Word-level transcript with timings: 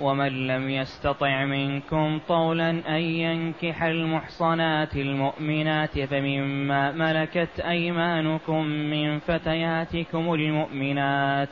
ومن 0.00 0.46
لم 0.46 0.70
يستطع 0.70 1.44
منكم 1.44 2.20
طولا 2.28 2.70
أن 2.70 3.02
ينكح 3.02 3.82
المحصنات 3.82 4.96
المؤمنات 4.96 5.98
فمما 5.98 6.92
ملكت 6.92 7.60
أيمانكم 7.60 8.64
من 8.64 9.18
فتياتكم 9.18 10.34
المؤمنات 10.34 11.48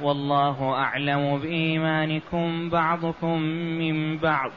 والله 0.00 0.72
أعلم 0.72 1.38
بإيمانكم 1.38 2.70
بعضكم 2.70 3.40
من 3.78 4.18
بعض 4.18 4.50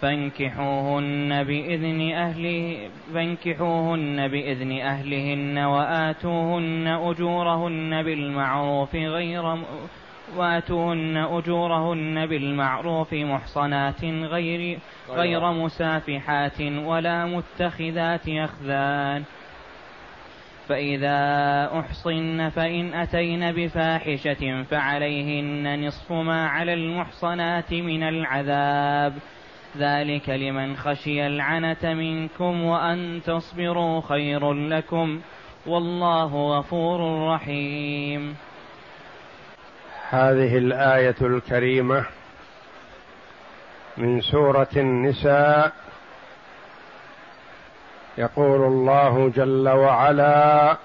فانكحوهن 0.00 1.44
بإذن 1.44 2.12
أهله 2.12 2.90
فانكحوهن 3.14 4.28
بإذن 4.28 4.72
أهلهن 4.72 5.58
وآتوهن 5.58 6.86
أجورهن 6.86 8.02
بالمعروف 8.02 8.94
غير 8.94 9.56
واتوهن 10.36 11.16
أجورهن 11.16 12.26
بالمعروف 12.26 13.12
محصنات 13.12 14.04
غير 14.04 14.78
غير 15.10 15.52
مسافحات 15.52 16.60
ولا 16.60 17.26
متخذات 17.26 18.28
أخذان. 18.28 19.22
فإذا 20.68 21.70
أحصن 21.80 22.48
فإن 22.48 22.94
أتين 22.94 23.52
بفاحشة 23.52 24.62
فعليهن 24.62 25.86
نصف 25.86 26.12
ما 26.12 26.46
على 26.48 26.74
المحصنات 26.74 27.72
من 27.72 28.02
العذاب. 28.02 29.14
ذلك 29.76 30.28
لمن 30.28 30.76
خشي 30.76 31.26
العنة 31.26 31.84
منكم 31.84 32.64
وأن 32.64 33.20
تصبروا 33.24 34.00
خير 34.00 34.52
لكم. 34.52 35.20
والله 35.66 36.58
غفور 36.58 37.28
رحيم. 37.34 38.36
هذه 40.10 40.58
الآية 40.58 41.16
الكريمة 41.20 42.04
من 43.96 44.20
سورة 44.20 44.68
النساء. 44.76 45.72
يقول 48.18 48.60
الله 48.60 49.32
جل 49.36 49.68
وعلا 49.68 50.76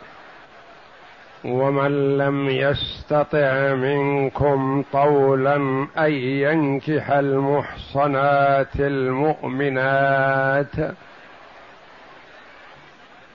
ومن 1.45 2.17
لم 2.17 2.49
يستطع 2.49 3.73
منكم 3.73 4.83
طولا 4.93 5.55
أن 5.97 6.11
ينكح 6.13 7.09
المحصنات 7.09 8.75
المؤمنات. 8.79 10.15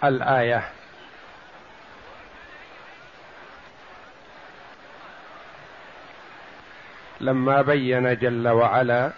الآية 0.05 0.65
لما 7.21 7.63
بين 7.63 8.17
جل 8.17 8.49
وعلا 8.49 9.13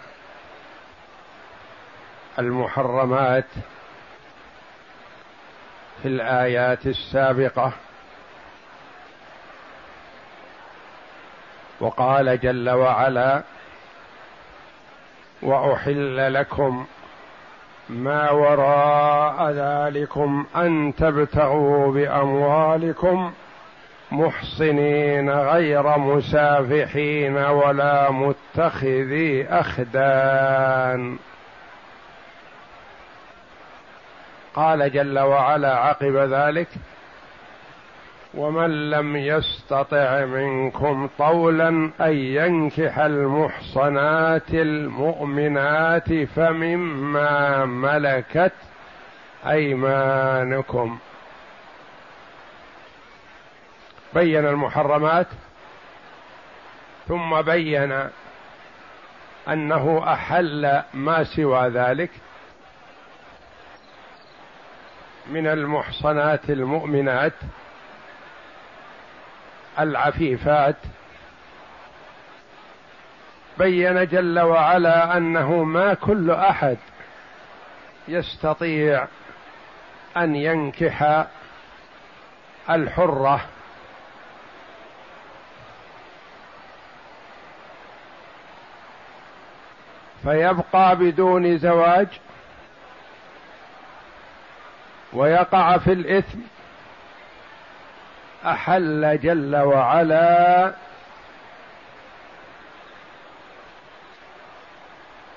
المحرمات 2.39 3.45
في 6.01 6.07
الآيات 6.07 6.87
السابقة 6.87 7.71
وقال 11.79 12.39
جل 12.39 12.69
وعلا 12.69 13.43
وأحل 15.41 16.33
لكم 16.33 16.85
ما 17.89 18.31
وراء 18.31 19.51
ذلكم 19.51 20.45
أن 20.55 20.93
تبتغوا 20.97 21.93
بأموالكم 21.93 23.33
محصنين 24.11 25.29
غير 25.29 25.97
مسافحين 25.97 27.37
ولا 27.37 28.11
متخذي 28.11 29.47
أخدان. 29.47 31.17
قال 34.55 34.91
جل 34.91 35.19
وعلا 35.19 35.75
عقب 35.75 36.15
ذلك 36.15 36.67
ومن 38.33 38.89
لم 38.89 39.15
يستطع 39.15 40.25
منكم 40.25 41.09
طولا 41.17 41.69
أن 42.01 42.13
ينكح 42.13 42.99
المحصنات 42.99 44.53
المؤمنات 44.53 46.13
فمما 46.23 47.65
ملكت 47.65 48.53
أيمانكم. 49.47 50.99
بين 54.13 54.45
المحرمات 54.45 55.27
ثم 57.07 57.41
بين 57.41 58.09
أنه 59.47 60.13
أحل 60.13 60.81
ما 60.93 61.23
سوى 61.23 61.67
ذلك 61.67 62.11
من 65.27 65.47
المحصنات 65.47 66.49
المؤمنات 66.49 67.33
العفيفات. 69.79 70.75
بين 73.57 74.07
جل 74.07 74.39
وعلا 74.39 75.17
أنه 75.17 75.63
ما 75.63 75.93
كل 75.93 76.31
أحد 76.31 76.77
يستطيع 78.07 79.07
أن 80.17 80.35
ينكح 80.35 81.25
الحرة. 82.69 83.45
فيبقى 90.29 90.95
بدون 90.95 91.57
زواج 91.57 92.07
ويقع 95.13 95.77
في 95.77 95.93
الإثم. 95.93 96.39
أحل 98.45 99.19
جل 99.23 99.55
وعلا 99.55 100.73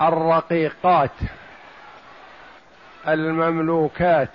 الرقيقات 0.01 1.11
المملوكات. 3.07 4.29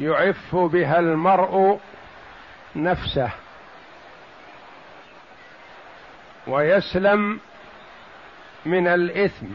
يعف 0.00 0.54
بها 0.54 0.98
المرء 0.98 1.80
نفسه. 2.76 3.30
ويسلم 6.48 7.40
من 8.66 8.86
الإثم. 8.88 9.46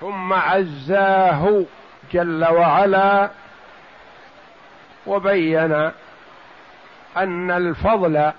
ثم 0.00 0.32
عزاه 0.32 1.64
جل 2.12 2.44
وعلا 2.44 3.30
وبين 5.06 5.90
أن 7.16 7.50
الفضل 7.50 8.32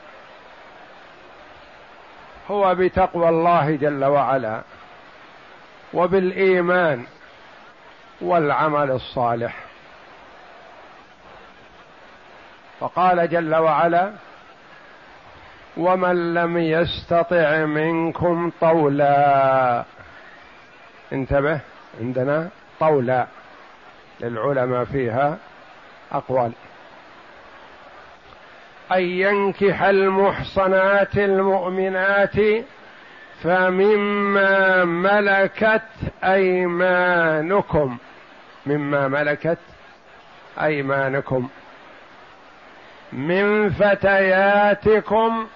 هو 2.52 2.75
بتقوى 2.75 3.30
الله 3.30 3.75
جل 3.75 4.06
وعلا 4.06 4.62
وبالإيمان 5.94 7.06
والعمل 8.22 8.92
الصالح. 8.92 9.56
فقال 12.80 13.30
جل 13.30 13.56
وعلا 13.56 14.13
ومن 15.80 16.34
لم 16.34 16.58
يستطع 16.58 17.66
منكم 17.66 18.52
طولا. 18.62 19.84
انتبه 21.14 21.60
عندنا 22.00 22.50
طولا 22.80 23.28
للعلماء 24.22 24.86
فيها 24.86 25.38
أقوال. 26.12 26.52
أن 28.92 29.02
ينكح 29.02 29.81
المحصنات 29.81 31.18
المؤمنات 31.18 32.36
فمما 33.44 34.86
ملكت 34.86 35.81
أيمانكم. 36.24 37.98
مما 38.66 39.08
ملكت 39.08 39.58
أيمانكم. 40.62 41.50
من 43.14 43.70
فتياتكم 43.70 45.48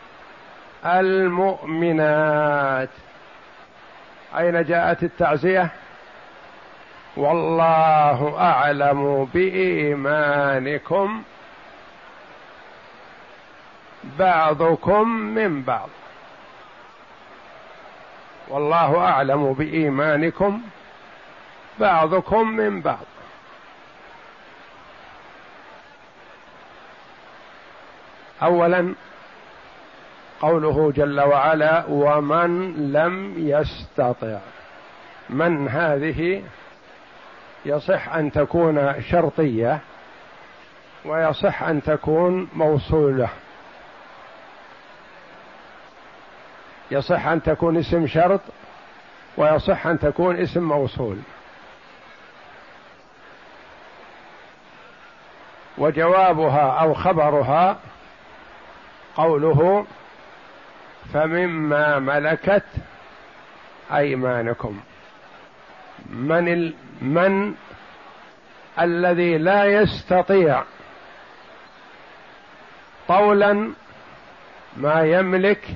المؤمنات. 0.85 2.89
أين 4.37 4.63
جاءت 4.63 5.03
التعزية؟ 5.03 5.69
والله 7.17 8.39
أعلم 8.39 9.29
بإيمانكم. 9.33 11.23
بعضكم 14.19 15.09
من 15.09 15.61
بعض. 15.61 15.89
والله 18.47 18.97
أعلم 18.97 19.53
بإيمانكم. 19.53 20.61
بعضكم 21.79 22.47
من 22.47 22.81
بعض. 22.81 23.05
اولا 28.43 28.93
قوله 30.43 30.91
جل 30.91 31.21
وعلا 31.21 31.83
ومن 31.89 32.73
لم 32.93 33.33
يستطع. 33.37 34.39
من 35.29 35.67
هذه؟ 35.67 36.43
يصح 37.65 38.13
أن 38.13 38.31
تكون 38.31 39.01
شرطية 39.01 39.79
ويصح 41.05 41.63
أن 41.63 41.83
تكون 41.83 42.49
موصولة. 42.53 43.29
يصح 46.91 47.27
أن 47.27 47.43
تكون 47.43 47.77
اسم 47.77 48.07
شرط 48.07 48.41
ويصح 49.37 49.87
أن 49.87 49.99
تكون 49.99 50.35
اسم 50.35 50.63
موصول. 50.63 51.17
وجوابها 55.77 56.79
أو 56.81 56.93
خبرها 56.93 57.77
قوله 59.15 59.85
فمما 61.13 61.99
ملكت 61.99 62.65
أيمانكم. 63.93 64.79
من 66.09 66.47
ال 66.47 66.73
من 67.01 67.55
الذي 68.79 69.37
لا 69.37 69.65
يستطيع 69.65 70.63
طولا 73.07 73.73
ما 74.77 75.01
يملك 75.01 75.67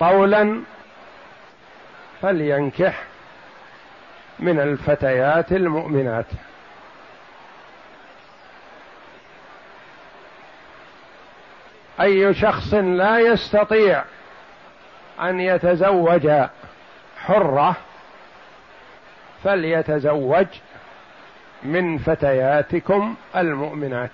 طولا 0.00 0.62
فلينكح 2.22 3.04
من 4.38 4.60
الفتيات 4.60 5.52
المؤمنات. 5.52 6.26
أي 12.00 12.34
شخص 12.34 12.74
لا 12.74 13.18
يستطيع 13.18 14.04
أن 15.20 15.40
يتزوج 15.40 16.30
حرة 17.24 17.76
فليتزوج 19.44 20.46
من 21.62 21.98
فتياتكم 21.98 23.14
المؤمنات. 23.36 24.10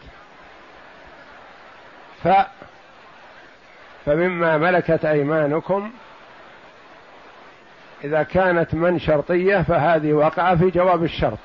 ف 2.25 2.29
فمما 4.07 4.59
ملكت 4.59 5.05
أيمانكم 5.05 5.91
إذا 8.05 8.23
كانت 8.23 8.75
من 8.75 8.99
شرطية 8.99 9.63
فهذه 9.63 10.13
وقع 10.13 10.55
في 10.55 10.71
جواب 10.71 11.05
الشرط. 11.05 11.39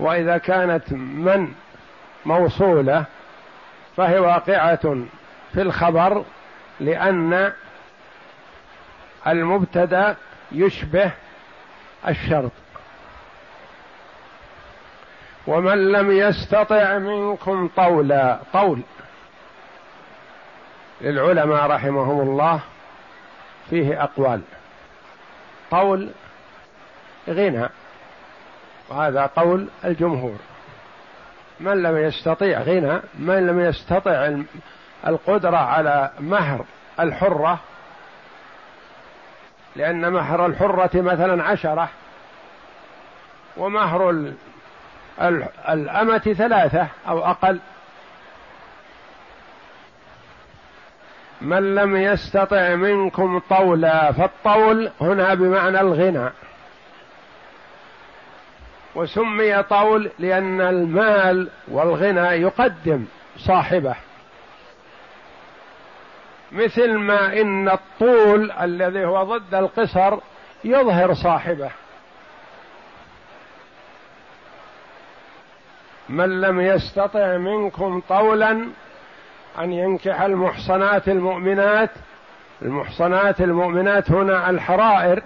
وإذا 0.00 0.38
كانت 0.38 0.92
من 0.92 1.52
موصولة 2.26 3.04
فهي 3.96 4.18
واقعة 4.18 4.96
في 5.52 5.62
الخبر 5.62 6.24
لأن 6.80 7.52
المبتدأ 9.26 10.16
يشبه 10.52 11.10
الشرط. 12.08 12.52
ومن 15.46 15.92
لم 15.92 16.10
يستطع 16.10 16.98
منكم 16.98 17.70
طولا 17.76 18.38
طول. 18.52 18.80
للعلماء 21.00 21.66
رحمهم 21.66 22.20
الله 22.20 22.60
فيه 23.70 24.02
أقوال. 24.02 24.40
قول 25.70 26.10
غنى 27.28 27.68
وهذا 28.88 29.26
قول 29.26 29.68
الجمهور. 29.84 30.36
من 31.60 31.82
لم 31.82 31.96
يستطيع 31.96 32.60
غنى 32.60 33.00
من 33.18 33.46
لم 33.46 33.60
يستطع 33.60 34.36
القدرة 35.06 35.56
على 35.56 36.10
مهر 36.20 36.64
الحرة 37.00 37.60
لأن 39.76 40.12
مهر 40.12 40.46
الحرة 40.46 40.90
مثلا 40.94 41.44
عشرة 41.44 41.88
ومهر 43.56 44.32
الأمة 45.68 46.18
ثلاثة 46.18 46.86
أو 47.08 47.24
أقل. 47.24 47.58
من 51.40 51.74
لم 51.74 51.96
يستطع 51.96 52.74
منكم 52.74 53.38
طولا 53.50 54.12
فالطول 54.12 54.90
هنا 55.00 55.34
بمعنى 55.34 55.80
الغنى. 55.80 56.30
وسمي 58.94 59.62
طول 59.62 60.10
لأن 60.18 60.60
المال 60.60 61.48
والغنى 61.68 62.20
يقدم 62.20 63.04
صاحبه. 63.38 63.94
مثل 66.52 66.92
ما 66.92 67.40
إن 67.40 67.68
الطول 67.68 68.50
الذي 68.50 69.04
هو 69.04 69.22
ضد 69.22 69.54
القصر 69.54 70.18
يظهر 70.64 71.14
صاحبه. 71.14 71.70
من 76.08 76.40
لم 76.40 76.60
يستطع 76.60 77.36
منكم 77.36 78.02
طولا 78.08 78.66
أن 79.58 79.72
ينكح 79.72 80.20
المحصنات 80.20 81.08
المؤمنات 81.08 81.90
المحصنات 82.62 83.40
المؤمنات 83.40 84.10
هنا 84.10 84.50
الحرائر. 84.50 85.22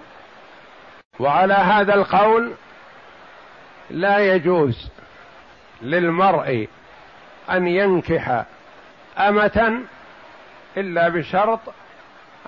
وعلى 1.20 1.54
هذا 1.54 1.94
القول 1.94 2.52
لا 3.90 4.18
يجوز 4.18 4.90
للمرء 5.82 6.68
أن 7.50 7.66
ينكح 7.66 8.44
أمة 9.18 9.80
إلا 10.76 11.08
بشرط 11.08 11.60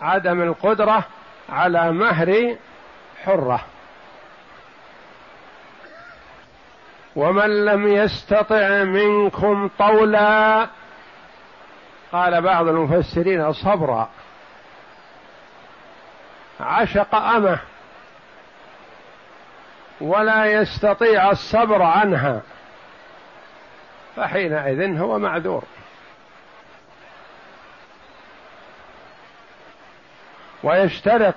عدم 0.00 0.42
القدرة 0.42 1.04
على 1.48 1.92
مهر 1.92 2.56
حرة. 3.24 3.60
ومن 7.16 7.64
لم 7.64 7.88
يستطع 7.88 8.84
منكم 8.84 9.70
طولا 9.78 10.66
قال 12.12 12.42
بعض 12.42 12.68
المفسرين 12.68 13.52
صبرا. 13.52 14.08
عشق 16.60 17.14
أمه 17.14 17.58
ولا 20.00 20.44
يستطيع 20.46 21.30
الصبر 21.30 21.82
عنها 21.82 22.42
فحينئذ 24.16 24.98
هو 24.98 25.18
معذور. 25.18 25.62
ويشترط 30.62 31.34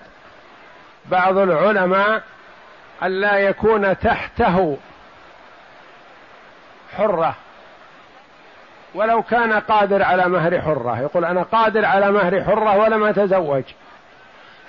بعض 1.05 1.37
العلماء 1.37 2.21
أن 3.03 3.11
لا 3.11 3.37
يكون 3.37 3.99
تحته 3.99 4.77
حرة. 6.97 7.35
ولو 8.93 9.23
كان 9.23 9.53
قادر 9.53 10.03
على 10.03 10.27
مهر 10.27 10.61
حرة. 10.61 10.99
يقول 10.99 11.25
أنا 11.25 11.43
قادر 11.43 11.85
على 11.85 12.11
مهر 12.11 12.43
حرة 12.43 12.77
ولم 12.77 13.03
أتزوج. 13.03 13.63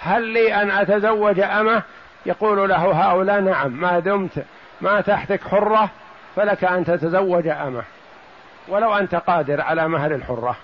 هل 0.00 0.22
لي 0.22 0.54
أن 0.54 0.70
أتزوج 0.70 1.40
أمه 1.40 1.82
يقول 2.26 2.68
له 2.68 2.76
هؤلاء 2.76 3.40
نعم. 3.40 3.70
ما 3.70 3.98
دمت 3.98 4.44
ما 4.80 5.00
تحتك 5.00 5.48
حرة 5.48 5.88
فلك 6.36 6.64
أن 6.64 6.84
تتزوج 6.84 7.48
أمه 7.48 7.82
ولو 8.68 8.94
أنت 8.94 9.14
قادر 9.14 9.60
على 9.60 9.88
مهر 9.88 10.14
الحرة. 10.14 10.56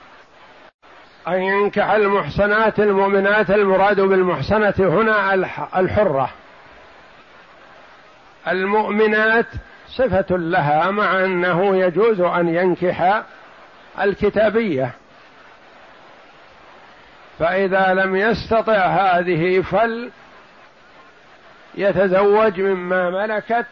أن 1.29 1.43
ينكح 1.43 1.91
المحصنات 1.91 2.81
المؤمنات 2.81 3.51
المراد 3.51 4.01
بالمحصنة 4.01 4.75
هنا 4.79 5.35
الحرة. 5.81 6.31
المؤمنات 8.49 9.47
صفة 9.89 10.37
لها 10.37 10.91
مع 10.91 11.25
أنه 11.25 11.77
يجوز 11.77 12.21
أن 12.21 12.49
ينكح 12.49 13.23
الكتابية. 14.01 14.91
فإذا 17.39 17.95
لم 17.95 18.17
يستطع 18.17 18.87
هذه 18.87 19.61
فل 19.61 20.11
يتزوج 21.75 22.61
مما 22.61 23.11
ملكت 23.11 23.67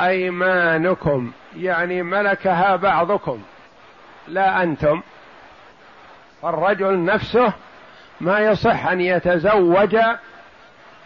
أيمانكم 0.00 1.32
يعني 1.56 2.02
ملكها 2.02 2.76
بعضكم 2.76 3.42
لا 4.28 4.62
أنتم. 4.62 5.02
الرجل 6.44 7.04
نفسه 7.04 7.52
ما 8.20 8.40
يصح 8.40 8.86
أن 8.86 9.00
يتزوج 9.00 9.96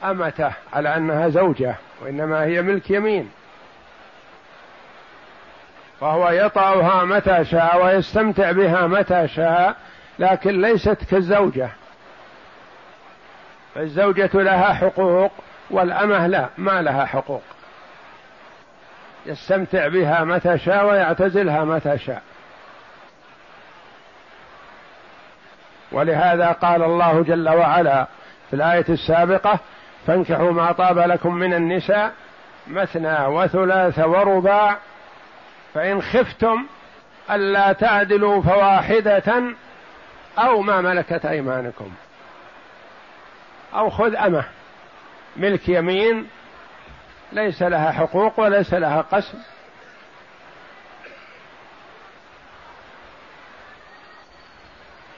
أمته 0.05 0.53
على 0.73 0.97
أنها 0.97 1.29
زوجة 1.29 1.75
وإنما 2.03 2.45
هي 2.45 2.63
ملك 2.63 2.91
يمين. 2.91 3.31
فهو 6.01 6.31
يطأها 6.31 7.05
متى 7.05 7.45
شاء 7.45 7.85
ويستمتع 7.85 8.53
بها 8.53 8.87
متى 8.87 9.29
شاء 9.29 9.77
لكن 10.19 10.61
ليست 10.61 11.05
كالزوجة. 11.11 11.69
فالزوجة 13.75 14.31
لها 14.35 14.73
حقوق 14.73 15.33
والأمة 15.71 16.27
لا 16.27 16.49
ما 16.59 16.83
لها 16.83 17.05
حقوق. 17.05 17.43
يستمتع 19.27 19.89
بها 19.89 20.25
متى 20.25 20.59
شاء 20.59 20.87
ويعتزلها 20.87 21.65
متى 21.65 21.99
شاء. 21.99 22.23
ولهذا 25.93 26.53
قال 26.53 26.83
الله 26.83 27.23
جل 27.23 27.49
وعلا 27.49 28.07
في 28.51 28.57
الآية 28.57 28.85
السابقة 28.89 29.59
فانكحوا 30.07 30.53
ما 30.53 30.73
طاب 30.73 30.99
لكم 30.99 31.35
من 31.35 31.55
النساء 31.55 32.13
مثنى 32.67 33.27
وثلاث 33.27 33.99
ورباع 33.99 34.77
فإن 35.75 36.03
خفتم 36.03 36.67
ألا 37.31 37.73
تعدلوا 37.73 38.43
فواحدة 38.43 39.43
أو 40.39 40.63
ما 40.63 40.81
ملكت 40.81 41.27
أيمانكم. 41.27 41.91
أو 43.75 43.91
خذ 43.91 44.17
أمة 44.17 44.45
ملك 45.37 45.69
يمين 45.69 46.27
ليس 47.33 47.63
لها 47.63 47.93
حقوق 47.93 48.41
وليس 48.41 48.75
لها 48.75 49.01
قسم. 49.01 49.39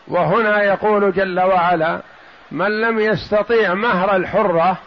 وهنا 0.08 0.62
يقول 0.62 1.12
جل 1.12 1.40
وعلا 1.40 2.00
من 2.50 2.80
لم 2.80 2.98
يستطيع 2.98 3.74
مهر 3.74 4.16
الحرة 4.16 4.78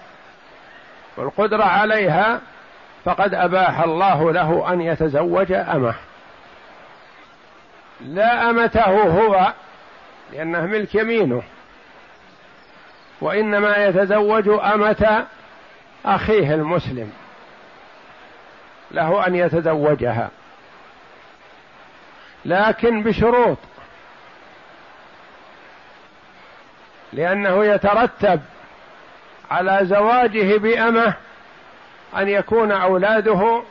والقدرة 1.17 1.63
عليها 1.63 2.41
فقد 3.05 3.33
أباح 3.33 3.79
الله 3.79 4.31
له 4.31 4.73
أن 4.73 4.81
يتزوج 4.81 5.51
أمه. 5.51 5.95
لا 8.01 8.49
أمته 8.49 8.89
هو 8.91 9.53
لأنه 10.33 10.61
ملك 10.61 10.95
يمينه 10.95 11.43
وإنما 13.21 13.77
يتزوج 13.77 14.49
أمة 14.49 15.25
أخيه 16.05 16.53
المسلم 16.53 17.11
له 18.91 19.27
أن 19.27 19.35
يتزوجها 19.35 20.29
لكن 22.45 23.03
بشروط. 23.03 23.57
لأنه 27.13 27.65
يترتب 27.65 28.41
على 29.51 29.79
زواجه 29.81 30.57
بأمة 30.57 31.13
أن 32.17 32.29
يكون 32.29 32.71
أولاده 32.71 33.63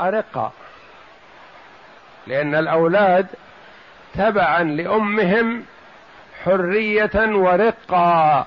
أرقا 0.00 0.52
لأن 2.26 2.54
الأولاد 2.54 3.26
تبعا 4.14 4.62
لأمهم 4.62 5.64
حرية 6.44 7.10
ورقا 7.16 8.46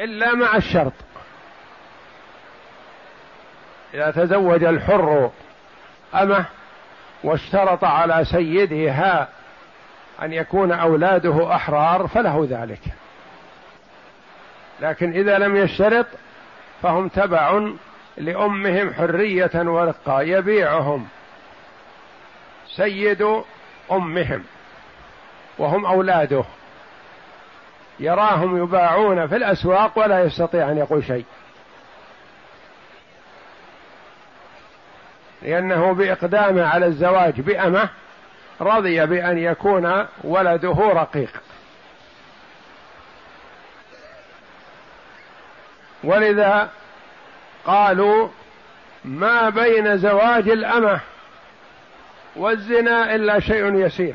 إلا 0.00 0.34
مع 0.34 0.56
الشرط. 0.56 0.92
إذا 3.94 4.10
تزوج 4.10 4.64
الحر 4.64 5.30
أمه 6.14 6.44
واشترط 7.24 7.84
على 7.84 8.24
سيدها 8.24 9.28
أن 10.22 10.32
يكون 10.32 10.72
أولاده 10.72 11.54
أحرار 11.54 12.06
فله 12.06 12.46
ذلك. 12.50 12.80
لكن 14.80 15.12
إذا 15.12 15.38
لم 15.38 15.56
يشترط 15.56 16.06
فهم 16.82 17.08
تبع 17.08 17.68
لأمهم 18.16 18.94
حرية 18.94 19.50
ورقة 19.54 20.22
يبيعهم. 20.22 21.08
سيد 22.76 23.42
أمهم. 23.92 24.44
وهم 25.58 25.86
أولاده. 25.86 26.44
يراهم 28.00 28.62
يباعون 28.62 29.26
في 29.26 29.36
الأسواق 29.36 29.98
ولا 29.98 30.20
يستطيع 30.20 30.70
أن 30.70 30.78
يقول 30.78 31.04
شيء. 31.04 31.24
لأنه 35.42 35.92
بإقدامه 35.92 36.64
على 36.64 36.86
الزواج 36.86 37.40
بأمة 37.40 37.88
رضي 38.60 39.06
بأن 39.06 39.38
يكون 39.38 40.06
ولده 40.24 40.76
رقيق. 40.78 41.30
ولذا 46.04 46.70
قالوا 47.64 48.28
ما 49.04 49.50
بين 49.50 49.98
زواج 49.98 50.48
الأمة 50.48 51.00
والزنا 52.36 53.14
إلا 53.14 53.40
شيء 53.40 53.74
يسير. 53.74 54.14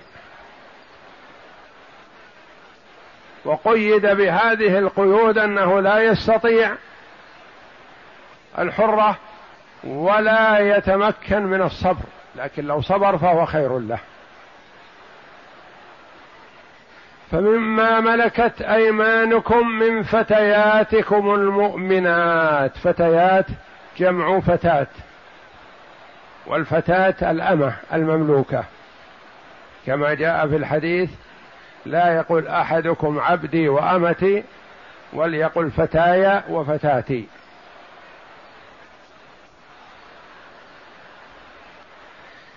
وقيد 3.46 4.06
بهذه 4.06 4.78
القيود 4.80 5.38
أنه 5.38 5.80
لا 5.80 6.00
يستطيع 6.00 6.76
الحرة 8.60 9.18
ولا 9.84 10.60
يتمكن 10.60 11.44
من 11.44 11.62
الصبر 11.62 12.06
لكن 12.36 12.66
لو 12.66 12.82
صبر 12.82 13.18
فهو 13.18 13.46
خير 13.46 13.80
له. 13.80 14.00
فمما 17.34 18.00
ملكت 18.00 18.62
أيمانكم 18.62 19.68
من 19.68 20.04
فتياتكم 20.04 21.34
المؤمنات. 21.34 22.78
فتيات 22.78 23.46
جمع 23.98 24.40
فتاة 24.40 24.88
والفتاة 26.48 27.32
الأمة 27.32 27.76
المملوكة. 27.94 28.64
كما 29.86 30.14
جاء 30.14 30.48
في 30.48 30.56
الحديث 30.56 31.10
لا 31.86 32.16
يقول 32.16 32.48
أحدكم 32.48 33.20
عبدي 33.20 33.70
وأمتي 33.70 34.44
وليقل 35.14 35.72
فتاي 35.72 36.42
وفتاتي. 36.50 37.28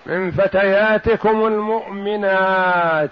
من 0.06 0.30
فتياتكم 0.30 1.47
المؤمنات. 1.47 3.11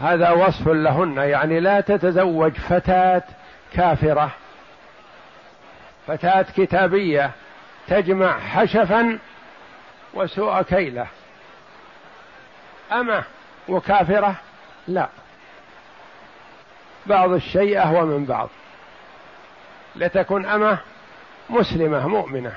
هذا 0.00 0.30
وصف 0.30 0.68
لهن 0.68 1.16
يعني 1.16 1.60
لا 1.60 1.80
تتزوج 1.80 2.52
فتاة 2.52 3.22
كافرة. 3.72 4.30
فتاة 6.06 6.46
كتابية 6.56 7.30
تجمع 7.88 8.38
حشفا 8.38 9.18
وسوء 10.14 10.62
كيلة. 10.62 11.06
أمة 12.92 13.24
وكافرة؟ 13.68 14.34
لا. 14.88 15.08
بعض 17.06 17.32
الشيء 17.32 17.78
أهوى 17.78 18.02
من 18.02 18.24
بعض. 18.24 18.48
لتكن 19.96 20.46
أمة 20.46 20.78
مسلمة 21.50 22.08
مؤمنة. 22.08 22.56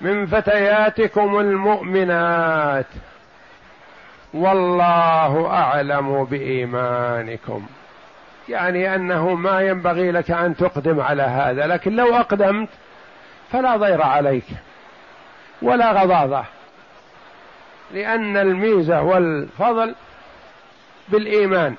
من 0.00 0.26
فتياتكم 0.26 1.38
المؤمنات. 1.38 2.86
والله 4.34 5.46
أعلم 5.46 6.24
بإيمانكم. 6.24 7.66
يعني 8.48 8.94
أنه 8.94 9.34
ما 9.34 9.60
ينبغي 9.60 10.10
لك 10.10 10.30
أن 10.30 10.56
تقدم 10.56 11.00
على 11.00 11.22
هذا 11.22 11.66
لكن 11.66 11.96
لو 11.96 12.14
أقدمت 12.14 12.68
فلا 13.50 13.76
ضير 13.76 14.02
عليك 14.02 14.44
ولا 15.62 15.92
غضاضة 15.92 16.44
لأن 17.92 18.36
الميزه 18.36 19.02
والفضل 19.02 19.94
بالإيمان 21.08 21.74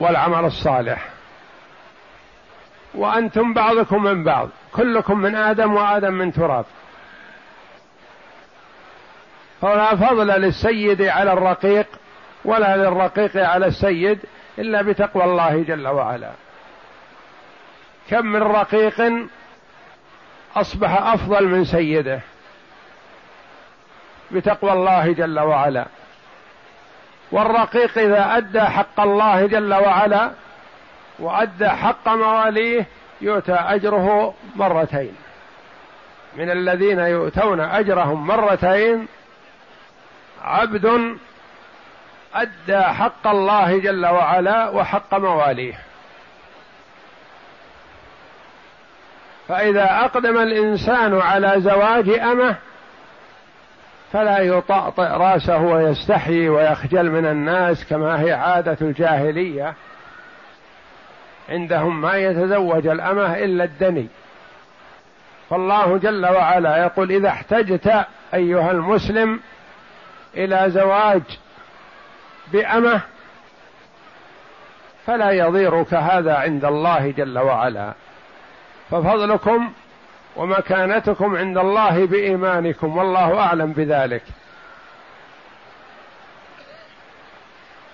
والعمل 0.00 0.44
الصالح. 0.44 1.08
وأنتم 2.94 3.54
بعضكم 3.54 4.02
من 4.02 4.24
بعض 4.24 4.48
كلكم 4.72 5.18
من 5.18 5.34
آدم 5.34 5.74
وآدم 5.74 6.12
من 6.12 6.32
تراب. 6.32 6.64
فلا 9.62 9.96
فضل 9.96 10.26
للسيد 10.26 11.02
على 11.02 11.32
الرقيق 11.32 11.86
ولا 12.44 12.76
للرقيق 12.76 13.48
على 13.48 13.66
السيد 13.66 14.18
إلا 14.58 14.82
بتقوى 14.82 15.24
الله 15.24 15.62
جل 15.62 15.88
وعلا. 15.88 16.30
كم 18.10 18.26
من 18.26 18.42
رقيق 18.42 19.12
أصبح 20.56 21.02
أفضل 21.02 21.48
من 21.48 21.64
سيده 21.64 22.20
بتقوى 24.30 24.72
الله 24.72 25.12
جل 25.12 25.40
وعلا. 25.40 25.86
والرقيق 27.32 27.98
إذا 27.98 28.36
أدى 28.36 28.60
حق 28.60 29.00
الله 29.00 29.46
جل 29.46 29.74
وعلا 29.74 30.30
وأدى 31.18 31.68
حق 31.68 32.08
مواليه 32.08 32.86
يؤتى 33.20 33.54
أجره 33.54 34.34
مرتين. 34.56 35.14
من 36.36 36.50
الذين 36.50 36.98
يؤتون 36.98 37.60
أجرهم 37.60 38.26
مرتين 38.26 39.06
عبد 40.42 41.16
أدى 42.34 42.80
حق 42.80 43.26
الله 43.26 43.78
جل 43.78 44.06
وعلا 44.06 44.68
وحق 44.68 45.14
مواليه. 45.14 45.78
فإذا 49.48 49.84
أقدم 50.04 50.38
الإنسان 50.38 51.20
على 51.20 51.54
زواج 51.56 52.08
أمه 52.08 52.56
فلا 54.12 54.38
يطأطئ 54.38 55.02
رأسه 55.02 55.58
ويستحيي 55.58 56.48
ويخجل 56.48 57.10
من 57.10 57.26
الناس 57.26 57.84
كما 57.84 58.20
هي 58.20 58.32
عادة 58.32 58.76
الجاهلية. 58.80 59.74
عندهم 61.48 62.00
ما 62.00 62.16
يتزوج 62.16 62.86
الأمة 62.86 63.34
إلا 63.38 63.64
الدني. 63.64 64.08
فالله 65.50 65.96
جل 65.98 66.26
وعلا 66.26 66.76
يقول 66.76 67.12
إذا 67.12 67.28
احتجت 67.28 68.06
أيها 68.34 68.70
المسلم 68.70 69.40
إلى 70.36 70.64
زواج 70.70 71.22
بأمة 72.52 73.00
فلا 75.06 75.30
يضيرك 75.30 75.94
هذا 75.94 76.36
عند 76.36 76.64
الله 76.64 77.10
جل 77.10 77.38
وعلا. 77.38 77.94
ففضلكم 78.90 79.72
ومكانتكم 80.36 81.36
عند 81.36 81.58
الله 81.58 82.06
بإيمانكم 82.06 82.96
والله 82.96 83.40
أعلم 83.40 83.72
بذلك. 83.72 84.22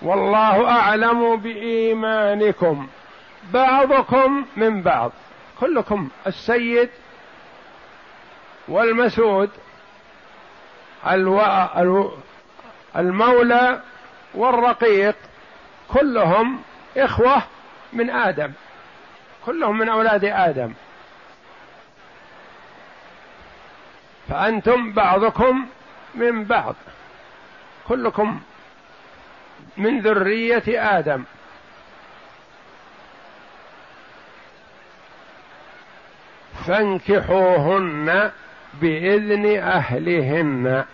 والله 0.01 0.69
أعلم 0.69 1.35
بإيمانكم. 1.35 2.87
بعضكم 3.53 4.45
من 4.55 4.81
بعض. 4.81 5.11
كلكم 5.59 6.09
السيد 6.27 6.89
والمسود 8.67 9.49
المولى 12.97 13.81
والرقيق 14.33 15.15
كلهم 15.87 16.61
إخوة 16.97 17.43
من 17.93 18.09
آدم 18.09 18.51
كلهم 19.45 19.77
من 19.77 19.89
أولاد 19.89 20.25
آدم. 20.25 20.73
فأنتم 24.29 24.91
بعضكم 24.91 25.67
من 26.15 26.43
بعض 26.43 26.75
كلكم 27.87 28.41
من 29.77 29.99
ذرية 30.01 30.63
آدم. 30.67 31.23
فانكحوهن 36.67 38.31
بإذن 38.73 39.59
أهلهن. 39.59 40.85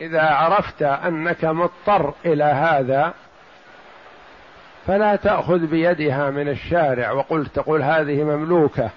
إذا 0.00 0.22
عرفت 0.22 0.82
أنك 0.82 1.44
مضطر 1.44 2.14
إلى 2.24 2.44
هذا 2.44 3.14
فلا 4.86 5.16
تأخذ 5.16 5.58
بيدها 5.58 6.30
من 6.30 6.48
الشارع 6.48 7.12
وقلت 7.12 7.54
تقول 7.54 7.82
هذه 7.82 8.24
مملوكة 8.24 8.90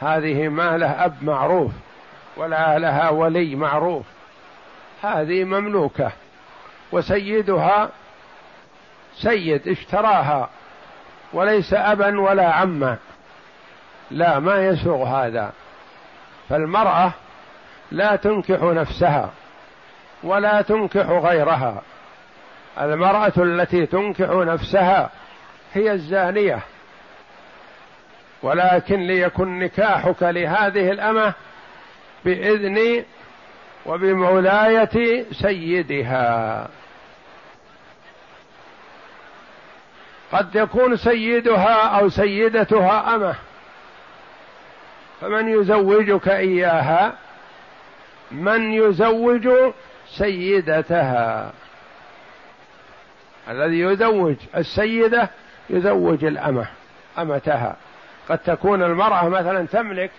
هذه 0.00 0.48
ما 0.48 0.76
له 0.76 1.04
أب 1.04 1.14
معروف 1.22 1.72
ولا 2.36 2.78
لها 2.78 3.10
ولي 3.10 3.56
معروف. 3.56 4.06
هذه 5.02 5.44
مملوكة 5.44 6.12
وسيدها 6.92 7.90
سيد 9.14 9.68
اشتراها 9.68 10.48
وليس 11.32 11.74
أبا 11.74 12.20
ولا 12.20 12.52
عما. 12.52 12.96
لا 14.10 14.38
ما 14.38 14.66
يسوغ 14.66 15.04
هذا. 15.04 15.52
فالمرأة 16.48 17.12
لا 17.92 18.16
تنكح 18.16 18.62
نفسها. 18.62 19.30
ولا 20.22 20.62
تنكح 20.62 21.06
غيرها. 21.08 21.82
المرأة 22.80 23.32
التي 23.36 23.86
تنكح 23.86 24.28
نفسها 24.30 25.10
هي 25.74 25.92
الزانية. 25.92 26.58
ولكن 28.42 29.00
ليكن 29.00 29.58
نكاحك 29.58 30.22
لهذه 30.22 30.90
الأمة 30.90 31.34
بإذن 32.24 33.04
وبمولاية 33.86 35.24
سيدها. 35.32 36.68
قد 40.32 40.56
يكون 40.56 40.96
سيدها 40.96 41.98
أو 41.98 42.08
سيدتها 42.08 43.14
أمة. 43.14 43.34
فمن 45.20 45.48
يزوجك 45.48 46.28
إياها؟ 46.28 47.12
من 48.30 48.72
يزوج 48.72 49.48
سيدتها. 50.08 51.52
الذي 53.48 53.80
يزوج 53.80 54.36
السيدة 54.56 55.28
يزوج 55.70 56.24
الأمة 56.24 56.66
أمتها. 57.18 57.76
قد 58.28 58.38
تكون 58.38 58.82
المرأة 58.82 59.28
مثلا 59.28 59.66
تملك 59.66 60.10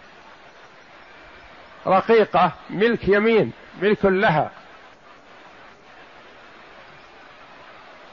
رقيقة 1.87 2.51
ملك 2.69 3.07
يمين 3.07 3.51
ملك 3.81 4.05
لها. 4.05 4.51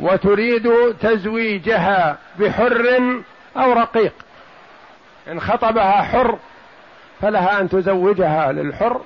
وتريد 0.01 0.95
تزويجها 1.01 2.19
بحر 2.39 3.01
أو 3.57 3.73
رقيق. 3.73 4.15
إن 5.29 5.41
خطبها 5.41 6.03
حر 6.03 6.39
فلها 7.21 7.61
أن 7.61 7.69
تزوجها 7.69 8.53
للحر. 8.53 9.01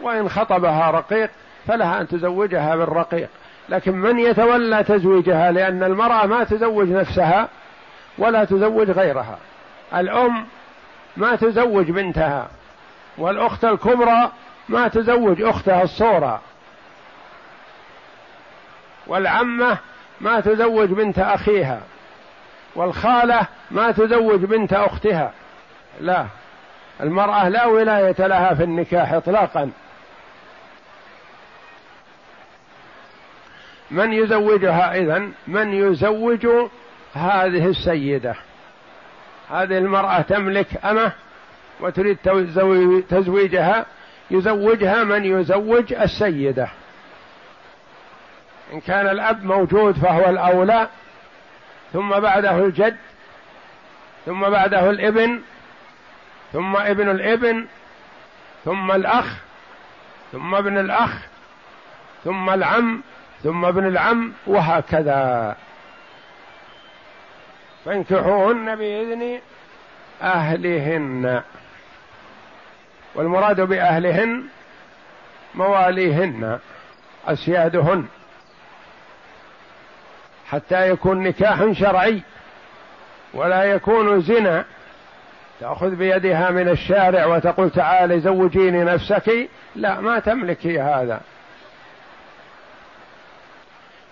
وإن 0.00 0.28
خطبها 0.28 0.90
رقيق 0.90 1.30
فلها 1.68 2.00
أن 2.00 2.08
تزوجها 2.08 2.76
بالرقيق. 2.76 3.28
لكن 3.68 3.92
من 3.94 4.18
يتولى 4.18 4.84
تزويجها؟ 4.84 5.50
لأن 5.52 5.82
المرأة 5.82 6.26
ما 6.26 6.44
تزوج 6.44 6.88
نفسها 6.88 7.48
ولا 8.18 8.44
تزوج 8.44 8.90
غيرها. 8.90 9.38
الأم 9.94 10.46
ما 11.16 11.36
تزوج 11.36 11.90
بنتها 11.90 12.48
والأخت 13.18 13.64
الكبرى 13.64 14.30
ما 14.68 14.88
تزوج 14.88 15.42
أختها 15.42 15.82
الصورة 15.82 16.40
والعمة 19.06 19.78
ما 20.20 20.40
تزوج 20.40 20.88
بنت 20.88 21.18
أخيها. 21.18 21.80
والخالة 22.74 23.46
ما 23.70 23.90
تزوج 23.90 24.40
بنت 24.40 24.72
أختها. 24.72 25.32
لا 26.00 26.26
المرأة 27.00 27.48
لا 27.48 27.66
ولاية 27.66 28.26
لها 28.26 28.54
في 28.54 28.62
النكاح 28.62 29.12
إطلاقا. 29.12 29.70
من 33.90 34.12
يزوجها 34.12 34.94
إذن؟ 34.94 35.32
من 35.46 35.74
يزوج 35.74 36.46
هذه 37.14 37.66
السيدة؟ 37.66 38.34
هذه 39.50 39.78
المرأة 39.78 40.20
تملك 40.20 40.84
أمة 40.84 41.12
وتريد 41.80 42.16
تزويجها 43.08 43.86
يزوجها 44.30 45.04
من 45.04 45.24
يزوج 45.24 45.92
السيدة. 45.92 46.68
إن 48.72 48.80
كان 48.80 49.08
الأب 49.08 49.44
موجود 49.44 49.94
فهو 49.94 50.30
الأولى 50.30 50.88
ثم 51.92 52.20
بعده 52.20 52.64
الجد 52.64 52.96
ثم 54.26 54.40
بعده 54.40 54.90
الإبن 54.90 55.40
ثم 56.52 56.76
ابن 56.76 57.10
الإبن 57.10 57.66
ثم 58.64 58.90
الأخ 58.92 59.36
ثم 60.32 60.54
ابن 60.54 60.78
الأخ 60.78 61.10
ثم 62.24 62.50
العم 62.50 63.02
ثم 63.42 63.64
ابن 63.64 63.86
العم 63.86 64.32
وهكذا. 64.46 65.56
فانكحوهن 67.84 68.76
بإذن 68.76 69.40
أهلهن. 70.22 71.42
والمراد 73.14 73.60
بأهلهن 73.60 74.44
مواليهن 75.54 76.58
أسيادهن. 77.26 78.06
حتى 80.48 80.90
يكون 80.90 81.22
نكاح 81.22 81.72
شرعي 81.72 82.22
ولا 83.34 83.64
يكون 83.64 84.20
زنا. 84.20 84.64
تأخذ 85.60 85.90
بيدها 85.90 86.50
من 86.50 86.68
الشارع 86.68 87.26
وتقول 87.26 87.70
تعالي 87.70 88.20
زوجيني 88.20 88.84
نفسك. 88.84 89.48
لا 89.76 90.00
ما 90.00 90.18
تملكي 90.18 90.80
هذا. 90.80 91.20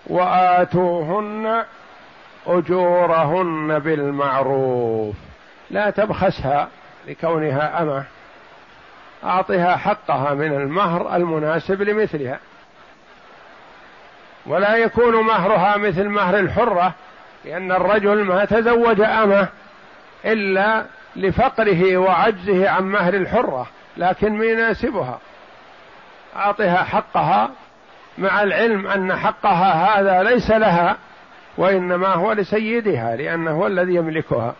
وآتوهن 0.09 1.63
أجورهن 2.47 3.79
بالمعروف. 3.79 5.15
لا 5.69 5.89
تبخسها 5.89 6.67
لكونها 7.07 7.81
أمة. 7.81 8.03
أعطها 9.23 9.75
حقها 9.75 10.33
من 10.33 10.53
المهر 10.53 11.15
المناسب 11.15 11.81
لمثلها. 11.81 12.39
ولا 14.45 14.75
يكون 14.75 15.15
مهرها 15.25 15.77
مثل 15.77 16.09
مهر 16.09 16.39
الحرة 16.39 16.93
لأن 17.45 17.71
الرجل 17.71 18.23
ما 18.23 18.45
تزوج 18.45 19.01
أمة 19.01 19.47
إلا 20.25 20.85
لفقره 21.15 21.97
وعجزه 21.97 22.69
عن 22.69 22.83
مهر 22.83 23.13
الحرة 23.13 23.67
لكن 23.97 24.37
ما 24.37 24.45
يناسبها. 24.45 25.19
أعطها 26.35 26.83
حقها 26.83 27.49
مع 28.17 28.43
العلم 28.43 28.87
أن 28.87 29.15
حقها 29.15 29.99
هذا 29.99 30.23
ليس 30.23 30.51
لها 30.51 30.97
وإنما 31.57 32.07
هو 32.07 32.31
لسيدها 32.31 33.15
لأنه 33.15 33.51
هو 33.51 33.67
الذي 33.67 33.95
يملكها. 33.95 34.55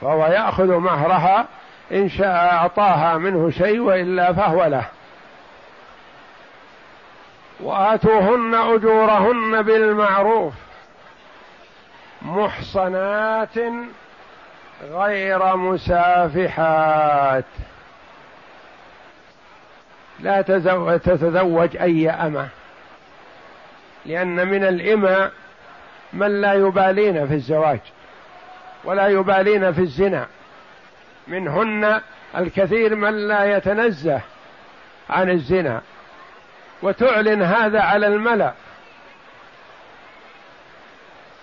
فهو 0.00 0.26
يأخذ 0.26 0.76
مهرها 0.76 1.46
إن 1.92 2.08
شاء 2.08 2.54
أعطاها 2.54 3.18
منه 3.18 3.50
شيء 3.50 3.80
وإلا 3.80 4.32
فهو 4.32 4.64
له. 4.64 4.84
وآتوهن 7.60 8.54
أجورهن 8.54 9.62
بالمعروف 9.62 10.54
محصنات 12.22 13.58
غير 14.90 15.56
مسافحات. 15.56 17.44
لا 20.20 20.42
تتزوج 20.96 21.76
أي 21.76 22.10
أمة. 22.10 22.48
لأن 24.06 24.48
من 24.48 24.64
الإمة 24.64 25.30
من 26.12 26.40
لا 26.40 26.52
يبالين 26.52 27.26
في 27.26 27.34
الزواج 27.34 27.80
ولا 28.84 29.08
يبالين 29.08 29.72
في 29.72 29.80
الزنا. 29.80 30.26
منهن 31.28 32.00
الكثير 32.36 32.94
من 32.94 33.28
لا 33.28 33.56
يتنزه 33.56 34.20
عن 35.10 35.30
الزنا. 35.30 35.80
وتعلن 36.82 37.42
هذا 37.42 37.80
على 37.80 38.06
الملأ. 38.06 38.52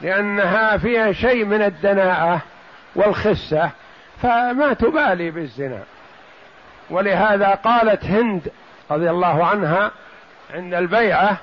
لأنها 0.02 0.78
فيها 0.78 1.12
شيء 1.12 1.46
من 1.46 1.62
الدناءة 1.62 2.42
والخسة 2.96 3.70
فما 4.22 4.74
تبالي 4.74 5.32
بالزنا. 5.32 5.80
ولهذا 6.90 7.50
قالت 7.50 8.06
هند 8.06 8.52
رضي 8.92 9.10
الله 9.10 9.46
عنها 9.46 9.92
عند 10.54 10.74
البيعة 10.74 11.38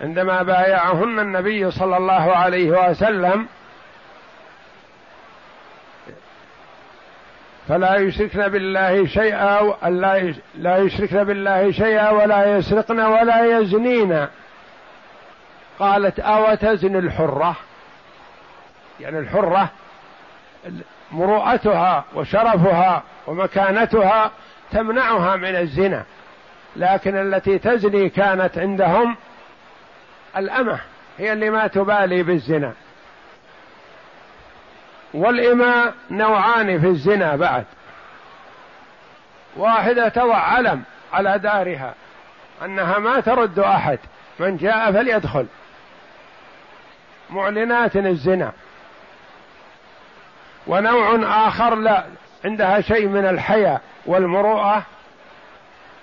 عندما 0.00 0.42
بايعهن 0.42 1.18
النبي 1.18 1.70
صلى 1.70 1.96
الله 1.96 2.36
عليه 2.36 2.90
وسلم. 2.90 3.46
فلا 7.68 7.96
يشركن 7.96 8.48
بالله 8.48 9.06
شيئا 9.06 9.74
لا 10.54 10.78
يشركن 10.78 11.24
بالله 11.24 11.72
شيئا 11.72 12.10
ولا 12.10 12.56
يسرقن 12.56 13.00
ولا 13.00 13.58
يزنين. 13.58 14.26
قالت 15.78 16.20
أو 16.20 16.54
تزن 16.54 16.96
الحرة؟ 16.96 17.56
يعني 19.00 19.18
الحرة 19.18 19.68
مروءتها 21.12 22.04
وشرفها 22.14 23.02
ومكانتها 23.26 24.30
تمنعها 24.72 25.36
من 25.36 25.56
الزنا. 25.56 26.04
لكن 26.76 27.16
التي 27.16 27.58
تزني 27.58 28.08
كانت 28.08 28.58
عندهم 28.58 29.16
الأمة 30.36 30.80
هي 31.18 31.32
اللي 31.32 31.50
ما 31.50 31.66
تبالي 31.66 32.22
بالزنا. 32.22 32.72
والإماء 35.14 35.94
نوعان 36.10 36.80
في 36.80 36.86
الزنا 36.86 37.36
بعد. 37.36 37.64
واحدة 39.56 40.08
تضع 40.08 40.36
علم 40.36 40.82
على 41.12 41.38
دارها 41.38 41.94
أنها 42.64 42.98
ما 42.98 43.20
ترد 43.20 43.58
أحد 43.58 43.98
من 44.38 44.56
جاء 44.56 44.92
فليدخل. 44.92 45.46
معلنات 47.30 47.96
الزنا 47.96 48.52
ونوع 50.66 51.18
آخر 51.48 51.74
لا 51.74 52.04
عندها 52.44 52.80
شيء 52.80 53.06
من 53.08 53.26
الحياء 53.26 53.80
والمروءة. 54.06 54.82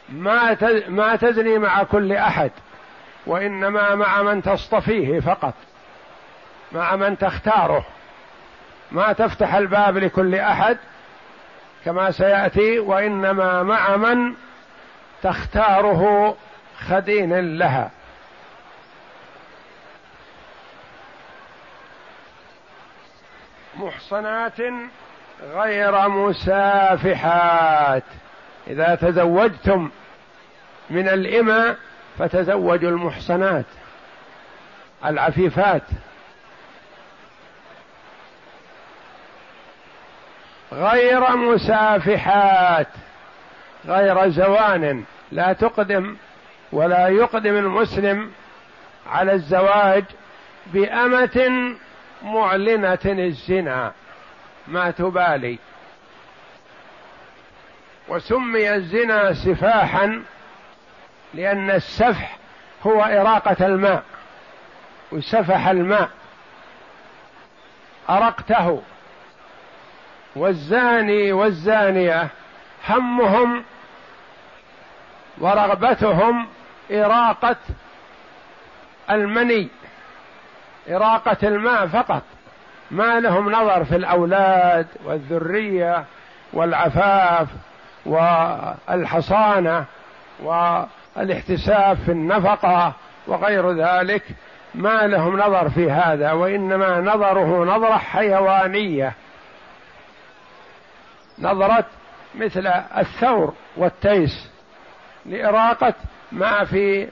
ما 0.10 0.58
ما 0.88 1.16
تزني 1.16 1.58
مع 1.58 1.84
كل 1.84 2.14
أحد 2.14 2.52
وإنما 3.26 3.96
مع 3.96 4.22
من 4.22 4.42
تصطفيه 4.42 5.20
فقط 5.20 5.54
مع 6.72 6.96
من 6.96 7.18
تختاره. 7.18 7.86
ما 8.92 9.14
تفتح 9.14 9.54
الباب 9.54 9.98
لكل 9.98 10.36
أحد 10.36 10.78
كما 11.86 12.12
سيأتي 12.12 12.80
وإنما 12.80 13.64
مع 13.64 13.98
من 13.98 14.34
تختاره 15.24 16.36
خدين 16.88 17.58
لها. 17.58 17.92
محصنات 23.76 24.60
غير 25.54 26.10
مسافحات. 26.10 28.04
إذا 28.70 28.96
تزوجتم 28.96 29.90
من 30.90 31.08
الإمة 31.08 31.76
فتزوجوا 32.20 32.90
المحصنات 32.90 33.66
العفيفات. 35.06 35.84
غير 40.74 41.36
مسافحات 41.38 42.88
غير 43.86 44.30
زوان 44.30 45.04
لا 45.32 45.54
تقدم 45.54 46.16
ولا 46.72 47.08
يقدم 47.08 47.58
المسلم 47.58 48.32
على 49.10 49.34
الزواج 49.34 50.04
بأمة 50.74 51.76
معلنة 52.24 53.00
الزنا. 53.06 53.92
ما 54.68 54.92
تبالي. 54.92 55.60
وسمي 58.08 58.76
الزنا 58.76 59.34
سفاحا 59.34 60.24
لأن 61.34 61.72
السفح 61.72 62.38
هو 62.86 63.02
إراقة 63.02 63.66
الماء 63.66 64.04
وسفح 65.12 65.68
الماء 65.68 66.10
أرقته. 68.10 68.82
والزاني 70.36 71.32
والزانية 71.32 72.28
همهم 72.90 73.64
ورغبتهم 75.38 76.48
إراقة 76.92 77.56
المني 79.10 79.68
إراقة 80.90 81.38
الماء 81.48 81.88
فقط. 81.88 82.24
ما 82.92 83.20
لهم 83.20 83.52
نظر 83.52 83.86
في 83.86 83.96
الأولاد 83.96 84.88
والذرية 85.04 86.06
والعفاف 86.54 87.48
والحصانة 88.08 89.86
والاحتساب 90.44 91.98
في 92.06 92.12
النفقة 92.12 92.94
وغير 93.28 93.72
ذلك 93.72 94.24
ما 94.76 95.08
لهم 95.08 95.40
نظر 95.40 95.70
في 95.70 95.92
هذا 95.92 96.32
وإنما 96.32 97.02
نظره 97.02 97.66
نظرة 97.66 97.98
حيوانية. 97.98 99.14
نظرت 101.40 101.86
مثل 102.36 102.68
الثور 102.98 103.54
والتيس 103.78 104.50
لإراقة 105.26 105.94
ما 106.32 106.64
في 106.64 107.08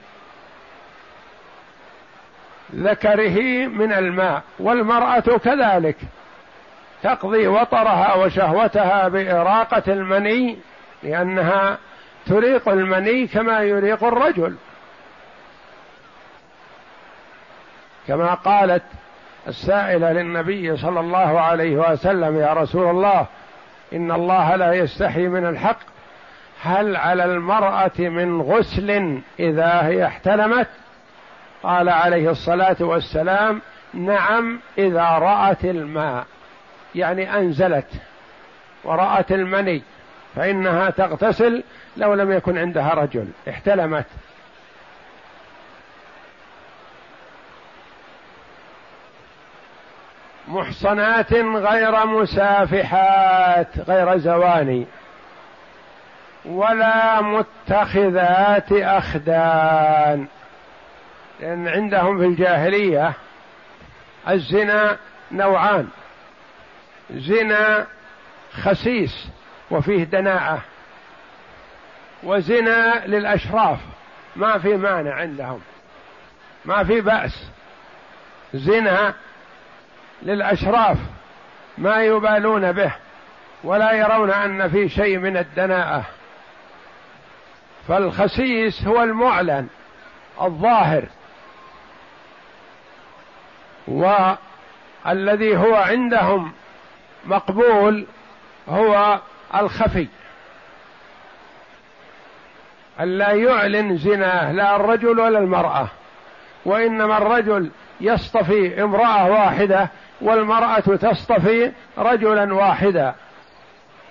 ذكره 2.74 3.66
من 3.66 3.92
الماء 3.92 4.42
والمرأة 4.58 5.20
كذلك 5.20 5.96
تقضي 7.02 7.46
وطرها 7.46 8.14
وشهوتها 8.14 9.08
بإراقة 9.08 9.82
المني 9.92 10.58
لأنها 11.02 11.78
تريق 12.26 12.68
المني 12.68 13.26
كما 13.26 13.60
يريق 13.60 14.04
الرجل. 14.04 14.56
كما 18.08 18.34
قالت 18.34 18.82
السائلة 19.48 20.12
للنبي 20.12 20.76
صلى 20.76 21.00
الله 21.00 21.40
عليه 21.40 21.76
وسلم 21.76 22.40
يا 22.40 22.52
رسول 22.52 22.90
الله 22.90 23.26
إن 23.92 24.12
الله 24.12 24.56
لا 24.56 24.72
يستحي 24.72 25.28
من 25.28 25.46
الحق. 25.46 25.78
هل 26.62 26.96
على 26.96 27.24
المرأة 27.24 27.98
من 27.98 28.40
غسل 28.40 29.20
إذا 29.38 29.86
هي 29.86 30.06
احتلمت؟ 30.06 30.68
قال 31.62 31.88
عليه 31.88 32.30
الصلاة 32.30 32.76
والسلام 32.80 33.60
نعم 33.94 34.60
إذا 34.78 35.04
رأت 35.04 35.64
الماء. 35.64 36.26
يعني 36.94 37.38
أنزلت 37.38 37.88
ورأت 38.84 39.32
المني. 39.32 39.82
فإنها 40.36 40.90
تغتسل 40.90 41.62
لو 41.96 42.14
لم 42.14 42.32
يكن 42.32 42.58
عندها 42.58 42.94
رجل 42.94 43.28
احتلمت. 43.48 44.06
محصنات 50.48 51.32
غير 51.32 52.06
مسافحات 52.06 53.78
غير 53.88 54.18
زواني. 54.18 54.86
ولا 56.44 57.20
متخذات 57.20 58.72
أخدان. 58.72 60.26
لأن 61.40 61.68
عندهم 61.68 62.18
في 62.18 62.24
الجاهلية 62.24 63.12
الزنا 64.28 64.96
نوعان. 65.32 65.88
زنا 67.10 67.86
خسيس. 68.52 69.28
وفيه 69.70 70.04
دناءة 70.04 70.60
وزنا 72.22 73.06
للأشراف. 73.06 73.78
ما 74.36 74.58
في 74.58 74.76
مانع 74.76 75.14
عندهم. 75.14 75.60
ما 76.64 76.84
في 76.84 77.00
بأس. 77.00 77.48
زنا 78.54 79.14
للأشراف 80.22 80.98
ما 81.78 82.02
يبالون 82.02 82.72
به 82.72 82.92
ولا 83.64 83.92
يرون 83.92 84.30
أن 84.30 84.68
في 84.68 84.88
شيء 84.88 85.18
من 85.18 85.36
الدناءة 85.36 86.04
فالخسيس 87.88 88.84
هو 88.86 89.02
المعلن 89.02 89.68
الظاهر. 90.40 91.04
والذي 93.88 95.56
هو 95.56 95.74
عندهم 95.74 96.52
مقبول 97.24 98.06
هو 98.68 99.20
الخفي. 99.60 100.06
ألا 103.00 103.32
يعلن 103.32 103.96
زناه 103.96 104.52
لا 104.52 104.76
الرجل 104.76 105.20
ولا 105.20 105.38
المرأة 105.38 105.88
وإنما 106.64 107.18
الرجل 107.18 107.70
يصطفي 108.00 108.82
امرأة 108.82 109.30
واحدة 109.30 109.88
والمرأة 110.20 110.80
تصطفي 110.80 111.72
رجلا 111.98 112.54
واحدا. 112.54 113.14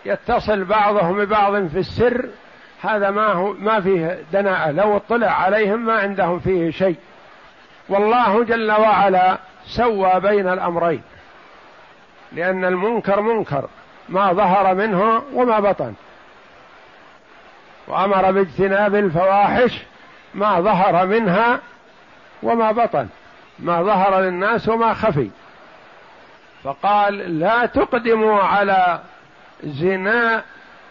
يتصل 0.05 0.63
بعضهم 0.63 1.25
ببعض 1.25 1.67
في 1.67 1.79
السر 1.79 2.25
هذا 2.81 3.09
ما 3.09 3.27
هو 3.27 3.53
ما 3.53 3.81
فيه 3.81 4.19
دناءة. 4.33 4.71
لو 4.71 4.97
اطلع 4.97 5.31
عليهم 5.31 5.85
ما 5.85 5.93
عندهم 5.93 6.39
فيه 6.39 6.71
شيء. 6.71 6.97
والله 7.89 8.43
جل 8.43 8.71
وعلا 8.71 9.37
سوى 9.65 10.19
بين 10.19 10.47
الأمرين 10.47 11.01
لأن 12.31 12.65
المنكر 12.65 13.21
منكر. 13.21 13.69
ما 14.09 14.33
ظهر 14.33 14.73
منه 14.73 15.23
وما 15.33 15.59
بطن. 15.59 15.93
وأمر 17.87 18.31
باجتناب 18.31 18.95
الفواحش 18.95 19.81
ما 20.33 20.61
ظهر 20.61 21.05
منها 21.05 21.59
وما 22.43 22.71
بطن. 22.71 23.07
ما 23.59 23.83
ظهر 23.83 24.19
للناس 24.21 24.69
وما 24.69 24.93
خفي. 24.93 25.29
فقال 26.63 27.39
لا 27.39 27.65
تقدموا 27.65 28.41
على 28.41 28.99
زنا 29.63 30.43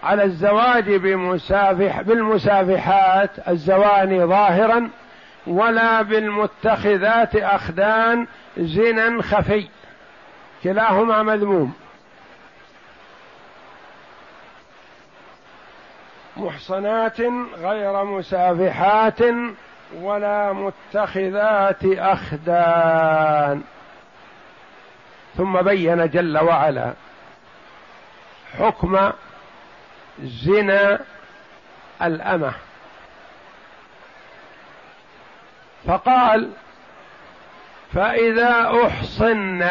على 0.03 0.25
الزواج 0.25 0.95
بمسافح 0.95 2.01
بالمسافحات 2.01 3.31
الزواني 3.49 4.25
ظاهرا 4.25 4.91
ولا 5.47 6.03
بالمتخذات 6.03 7.37
أخدان 7.37 8.27
زنا 8.57 9.23
خفي. 9.23 9.69
كلاهما 10.65 11.23
مذموم. 11.23 11.75
محصنات 16.37 17.21
غير 17.57 18.05
مسافحات 18.05 19.19
ولا 19.95 20.53
متخذات 20.53 21.85
أخدان. 21.85 23.63
ثم 25.37 25.63
بين 25.63 26.11
جل 26.11 26.39
وعلا 26.39 26.93
حكم 28.59 29.11
زنا 30.23 31.01
الأمة. 32.03 32.53
فقال 35.87 36.51
فإذا 37.95 38.73
أحصن 38.87 39.69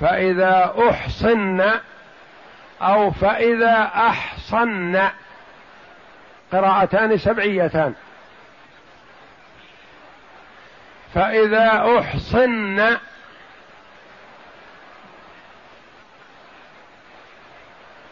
فإذا 0.00 0.74
أحصن 0.88 1.70
أو 2.82 3.10
فإذا 3.10 3.90
أحصن. 3.94 5.08
قراءتان 6.52 7.18
سبعيتان. 7.18 7.94
فإذا 11.14 11.98
أحصن. 11.98 12.96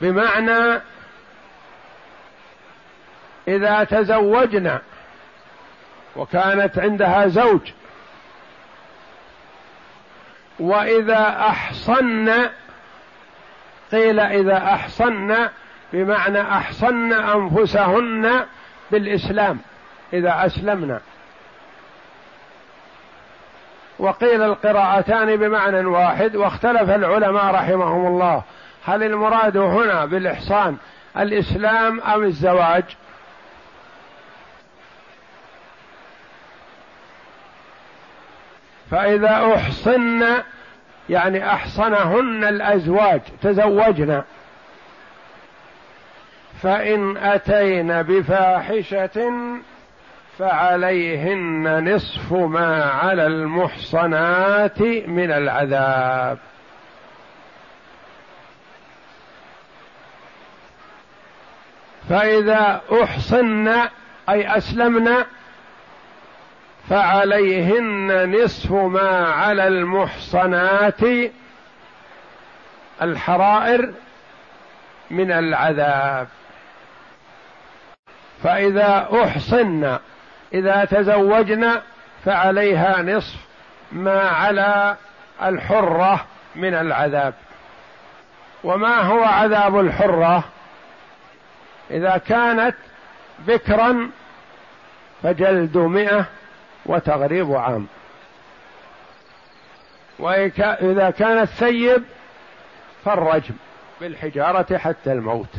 بمعنى 0.00 0.80
إذا 3.48 3.85
تزوجنا 3.85 4.80
وكانت 6.16 6.78
عندها 6.78 7.28
زوج. 7.28 7.72
وإذا 10.59 11.46
أحصن 11.48 12.50
قيل 13.92 14.20
إذا 14.20 14.57
أحصن 14.57 15.48
بمعنى 15.92 16.40
أحصن 16.40 17.12
أنفسهن 17.12 18.46
بالإسلام 18.90 19.59
إذا 20.12 20.46
أسلمنا 20.46 21.00
وقيل 23.98 24.42
القراءتان 24.42 25.37
بمعنى 25.37 25.87
واحد 25.87 26.37
واختلف 26.37 26.90
العلماء 26.90 27.55
رحمهم 27.55 28.07
الله. 28.07 28.42
هل 28.85 29.03
المراد 29.03 29.57
هنا 29.57 30.05
بالإحصان 30.05 30.76
الإسلام 31.16 32.00
أم 32.00 32.24
الزواج؟ 32.24 32.85
فإذا 38.90 39.55
أحصن 39.55 40.24
يعني 41.10 41.52
أحصنهن 41.52 42.44
الأزواج 42.44 43.20
تزوجنا. 43.42 44.24
فإن 46.62 47.16
أتين 47.16 48.02
بفاحشة 48.02 49.32
فعليهن 50.38 51.94
نصف 51.94 52.32
ما 52.32 52.84
على 52.84 53.26
المحصنات 53.26 54.82
من 55.06 55.32
العذاب. 55.32 56.38
فإذا 62.08 62.80
أحصن 63.02 63.68
أي 64.28 64.56
أسلمن 64.56 65.24
فعليهن 66.88 68.30
نصف 68.42 68.72
ما 68.72 69.26
على 69.26 69.68
المحصنات 69.68 71.00
الحرائر 73.02 73.92
من 75.10 75.32
العذاب. 75.32 76.28
فإذا 78.42 79.08
أحصن 79.24 79.98
إذا 80.54 80.84
تزوجن 80.84 81.80
فعليها 82.24 83.02
نصف 83.02 83.36
ما 83.92 84.20
على 84.20 84.96
الحرة 85.42 86.26
من 86.56 86.74
العذاب. 86.74 87.34
وما 88.64 89.00
هو 89.00 89.22
عذاب 89.22 89.80
الحرة؟ 89.80 90.44
إذا 91.90 92.16
كانت 92.16 92.74
بكرا 93.38 94.10
فجلد 95.22 95.76
مئة 95.76 96.26
وتغريب 96.86 97.52
عام. 97.52 97.86
وإذا 100.18 101.10
كانت 101.10 101.48
ثيب 101.48 102.04
فالرجم 103.04 103.54
بالحجارة 104.00 104.78
حتى 104.78 105.12
الموت. 105.12 105.54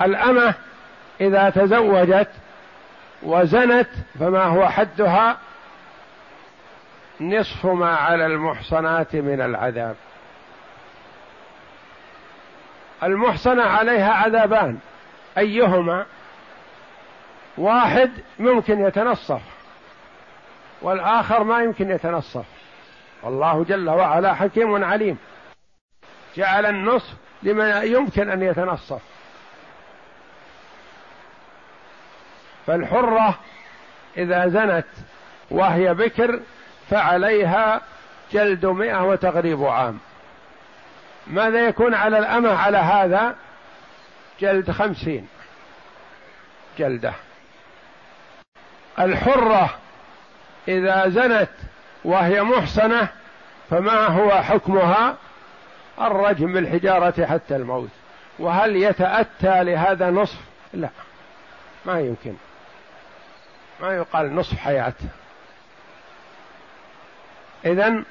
الأمة 0.00 0.54
إذا 1.20 1.50
تزوجت 1.50 2.30
وزنت 3.22 3.88
فما 4.20 4.42
هو 4.42 4.68
حدها؟ 4.68 5.38
نصف 7.20 7.66
ما 7.66 7.96
على 7.96 8.26
المحصنات 8.26 9.16
من 9.16 9.40
العذاب. 9.40 9.96
المحصنة 13.02 13.62
عليها 13.62 14.12
عذابان 14.12 14.78
أيهما؟ 15.38 16.06
واحد 17.58 18.10
ممكن 18.38 18.86
يتنصف 18.86 19.40
والآخر 20.82 21.44
ما 21.44 21.62
يمكن 21.62 21.90
يتنصف 21.90 22.44
والله 23.22 23.64
جل 23.64 23.90
وعلا 23.90 24.34
حكيم 24.34 24.84
عليم. 24.84 25.18
جعل 26.36 26.66
النصف 26.66 27.14
لمن 27.42 27.70
يمكن 27.82 28.30
أن 28.30 28.42
يتنصف 28.42 29.02
فالحرة 32.66 33.38
إذا 34.16 34.48
زنت 34.48 34.86
وهي 35.50 35.94
بكر 35.94 36.40
فعليها 36.90 37.80
جلد 38.32 38.66
مئة 38.66 39.04
وتغريب 39.04 39.64
عام. 39.64 39.98
ماذا 41.26 41.68
يكون 41.68 41.94
على 41.94 42.18
الأمة 42.18 42.54
على 42.54 42.78
هذا؟ 42.78 43.36
جلد 44.40 44.70
خمسين 44.70 45.28
جلدة. 46.78 47.12
الحرة 48.98 49.74
إذا 50.68 51.08
زنت 51.08 51.50
وهي 52.04 52.42
محصنة 52.42 53.08
فما 53.70 54.06
هو 54.06 54.30
حكمها؟ 54.30 55.16
الرجم 56.00 56.52
بالحجارة 56.52 57.26
حتى 57.26 57.56
الموت. 57.56 57.88
وهل 58.38 58.76
يتأتى 58.76 59.64
لهذا 59.64 60.10
نصف؟ 60.10 60.38
لا 60.74 60.88
ما 61.86 62.00
يمكن. 62.00 62.34
ما 63.80 63.92
يقال 63.92 64.34
نصف 64.34 64.58
حياة. 64.58 64.94
إذن 67.66 68.04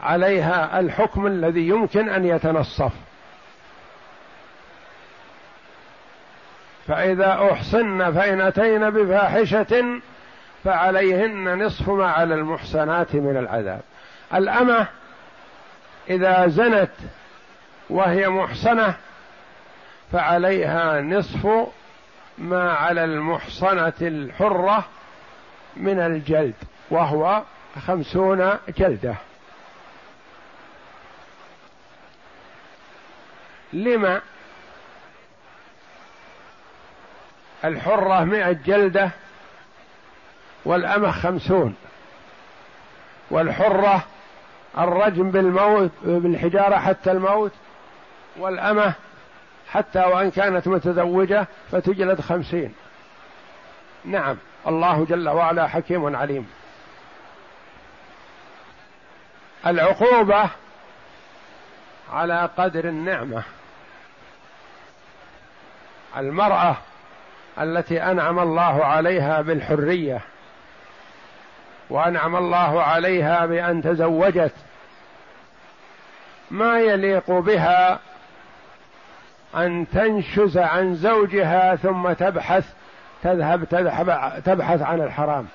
عليها 0.00 0.80
الحكم 0.80 1.26
الذي 1.26 1.68
يمكن 1.68 2.08
أن 2.08 2.24
يتنصف. 2.24 2.92
فإذا 6.88 7.48
أحصن 7.52 8.12
فإن 8.12 8.40
أتين 8.40 8.90
بفاحشة 8.90 10.00
فعليهن 10.64 11.62
نصف 11.62 11.88
ما 11.88 12.10
على 12.10 12.34
المحسنات 12.34 13.14
من 13.14 13.36
العذاب. 13.36 13.80
الأمة 14.34 14.86
إذا 16.10 16.46
زنت 16.46 16.90
وهي 17.90 18.28
محصنة 18.28 18.94
فعليها 20.12 21.00
نصف 21.00 21.48
ما 22.38 22.72
على 22.72 23.04
المحصنة 23.04 23.92
الحرة 24.02 24.84
من 25.76 26.00
الجلد 26.00 26.54
وهو 26.90 27.42
خمسون 27.86 28.58
جلدة. 28.78 29.14
لما 33.72 34.20
الحرة 37.64 38.24
مئة 38.24 38.52
جلدة 38.52 39.10
والأمة 40.64 41.10
خمسون. 41.10 41.76
والحرة 43.30 44.04
الرجم 44.78 45.30
بالموت 45.30 45.90
بالحجارة 46.02 46.76
حتى 46.76 47.10
الموت 47.10 47.52
والأمة 48.36 48.92
حتى 49.70 49.98
وإن 49.98 50.30
كانت 50.30 50.68
متزوجة 50.68 51.46
فتجلد 51.72 52.20
خمسين. 52.20 52.74
نعم 54.04 54.36
الله 54.66 55.04
جل 55.04 55.28
وعلا 55.28 55.68
حكيم 55.68 56.16
عليم. 56.16 56.50
العقوبة 59.66 60.50
على 62.12 62.50
قدر 62.56 62.84
النعمة. 62.84 63.42
المرأة 66.16 66.76
التي 67.60 68.02
أنعم 68.02 68.38
الله 68.38 68.84
عليها 68.84 69.40
بالحرية 69.40 70.20
وأنعم 71.90 72.36
الله 72.36 72.82
عليها 72.82 73.46
بأن 73.46 73.82
تزوجت. 73.82 74.54
ما 76.50 76.80
يليق 76.80 77.30
بها 77.30 77.98
أن 79.56 79.86
تنشز 79.92 80.58
عن 80.58 80.94
زوجها 80.94 81.76
ثم 81.76 82.12
تبحث 82.12 82.64
تذهب 83.22 83.64
تذهب 83.64 84.32
تبحث 84.44 84.82
عن 84.82 85.00
الحرام. 85.00 85.46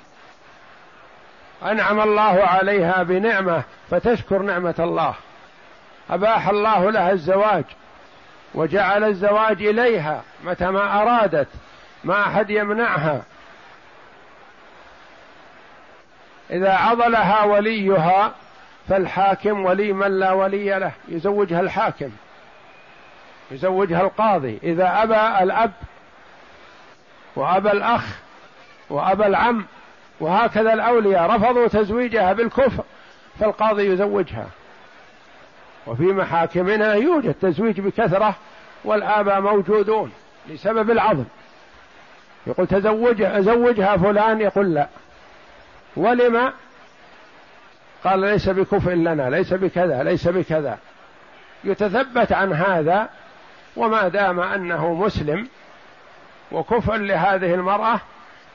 أنعم 1.63 1.99
الله 2.01 2.43
عليها 2.43 3.03
بنعمة 3.03 3.63
فتشكر 3.89 4.41
نعمة 4.41 4.75
الله. 4.79 5.13
أباح 6.09 6.49
الله 6.49 6.91
لها 6.91 7.11
الزواج 7.11 7.63
وجعل 8.53 9.03
الزواج 9.03 9.63
إليها 9.63 10.21
متى 10.43 10.65
ما 10.65 11.01
أرادت. 11.01 11.47
ما 12.03 12.21
أحد 12.21 12.49
يمنعها. 12.49 13.21
إذا 16.51 16.73
عضلها 16.73 17.43
وليها 17.43 18.33
فالحاكم 18.89 19.65
ولي 19.65 19.93
من 19.93 20.19
لا 20.19 20.31
ولي 20.31 20.79
له. 20.79 20.91
يزوجها 21.07 21.59
الحاكم. 21.59 22.09
يزوجها 23.51 24.01
القاضي. 24.01 24.59
إذا 24.63 25.03
أبى 25.03 25.43
الأب 25.43 25.71
وأبى 27.35 27.71
الأخ 27.71 28.19
وأبى 28.89 29.25
العم 29.25 29.65
وهكذا 30.19 30.73
الأولياء 30.73 31.29
رفضوا 31.29 31.67
تزويجها 31.67 32.33
بالكفر 32.33 32.83
فالقاضي 33.39 33.85
يزوجها. 33.85 34.47
وفي 35.87 36.03
محاكمنا 36.03 36.93
يوجد 36.93 37.33
تزويج 37.33 37.81
بكثرة 37.81 38.35
والآباء 38.83 39.41
موجودون 39.41 40.11
لسبب 40.47 40.91
العظم. 40.91 41.25
يقول 42.47 42.67
تزوج 42.67 43.21
أزوجها 43.21 43.97
فلان 43.97 44.41
يقول 44.41 44.73
لا. 44.73 44.87
ولما؟ 45.95 46.53
قال 48.03 48.19
ليس 48.19 48.49
بكفء 48.49 48.91
لنا 48.91 49.29
ليس 49.29 49.53
بكذا 49.53 50.03
ليس 50.03 50.27
بكذا. 50.27 50.77
يتثبت 51.63 52.31
عن 52.31 52.53
هذا 52.53 53.09
وما 53.75 54.07
دام 54.07 54.39
أنه 54.39 54.93
مسلم 54.93 55.47
وكفء 56.51 56.95
لهذه 56.95 57.53
المرأة 57.53 57.99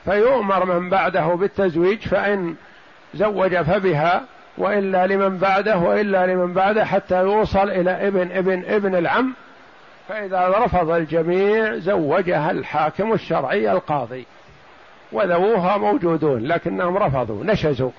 فيؤمر 0.05 0.65
من 0.65 0.89
بعده 0.89 1.25
بالتزويج 1.25 2.07
فإن 2.07 2.55
زوج 3.13 3.57
فبها 3.57 4.25
وإلا 4.57 5.07
لمن 5.07 5.37
بعده 5.37 5.77
وإلا 5.77 6.27
لمن 6.27 6.53
بعده 6.53 6.85
حتى 6.85 7.21
يوصل 7.21 7.69
إلى 7.69 8.07
ابن 8.07 8.31
ابن 8.31 8.63
ابن 8.65 8.95
العم 8.95 9.33
فإذا 10.09 10.47
رفض 10.47 10.89
الجميع 10.89 11.75
زوجها 11.75 12.51
الحاكم 12.51 13.13
الشرعي 13.13 13.71
القاضي. 13.71 14.25
وذووها 15.11 15.77
موجودون 15.77 16.47
لكنهم 16.47 16.97
رفضوا 16.97 17.43
نشزوا 17.43 17.91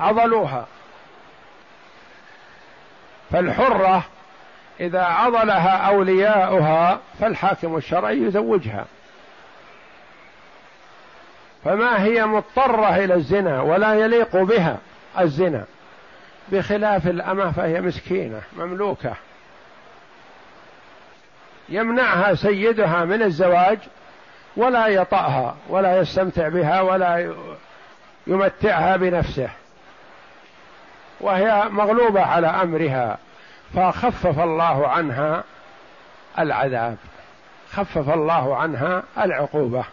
عضلوها. 0.00 0.66
فالحرة 3.30 4.04
إذا 4.80 5.02
عضلها 5.02 5.76
أولياؤها 5.76 7.00
فالحاكم 7.20 7.76
الشرعي 7.76 8.22
يزوجها. 8.22 8.84
فما 11.64 12.04
هي 12.04 12.26
مضطرة 12.26 12.96
إلى 12.96 13.14
الزنا 13.14 13.60
ولا 13.60 13.94
يليق 13.94 14.36
بها 14.36 14.78
الزنا؟ 15.20 15.64
بخلاف 16.52 17.06
الأمة 17.06 17.50
فهي 17.52 17.80
مسكينة 17.80 18.40
مملوكة. 18.56 19.14
يمنعها 21.68 22.34
سيدها 22.34 23.04
من 23.04 23.22
الزواج 23.22 23.78
ولا 24.56 24.86
يطأها 24.86 25.56
ولا 25.68 25.98
يستمتع 25.98 26.48
بها 26.48 26.80
ولا 26.80 27.34
يمتعها 28.26 28.96
بنفسه. 28.96 29.48
وهي 31.20 31.64
مغلوبة 31.70 32.22
على 32.22 32.46
أمرها 32.46 33.18
فخفف 33.74 34.38
الله 34.38 34.88
عنها 34.88 35.44
العذاب. 36.38 36.96
خفف 37.72 38.10
الله 38.10 38.56
عنها 38.56 39.02
العقوبة. 39.18 39.84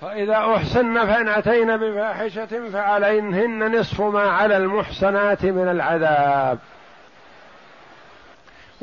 فإذا 0.00 0.54
أحسن 0.56 1.06
فإن 1.06 1.28
أتين 1.28 1.76
بفاحشة 1.76 2.70
فعليهن 2.72 3.78
نصف 3.78 4.00
ما 4.00 4.30
على 4.30 4.56
المحصنات 4.56 5.44
من 5.44 5.68
العذاب. 5.68 6.58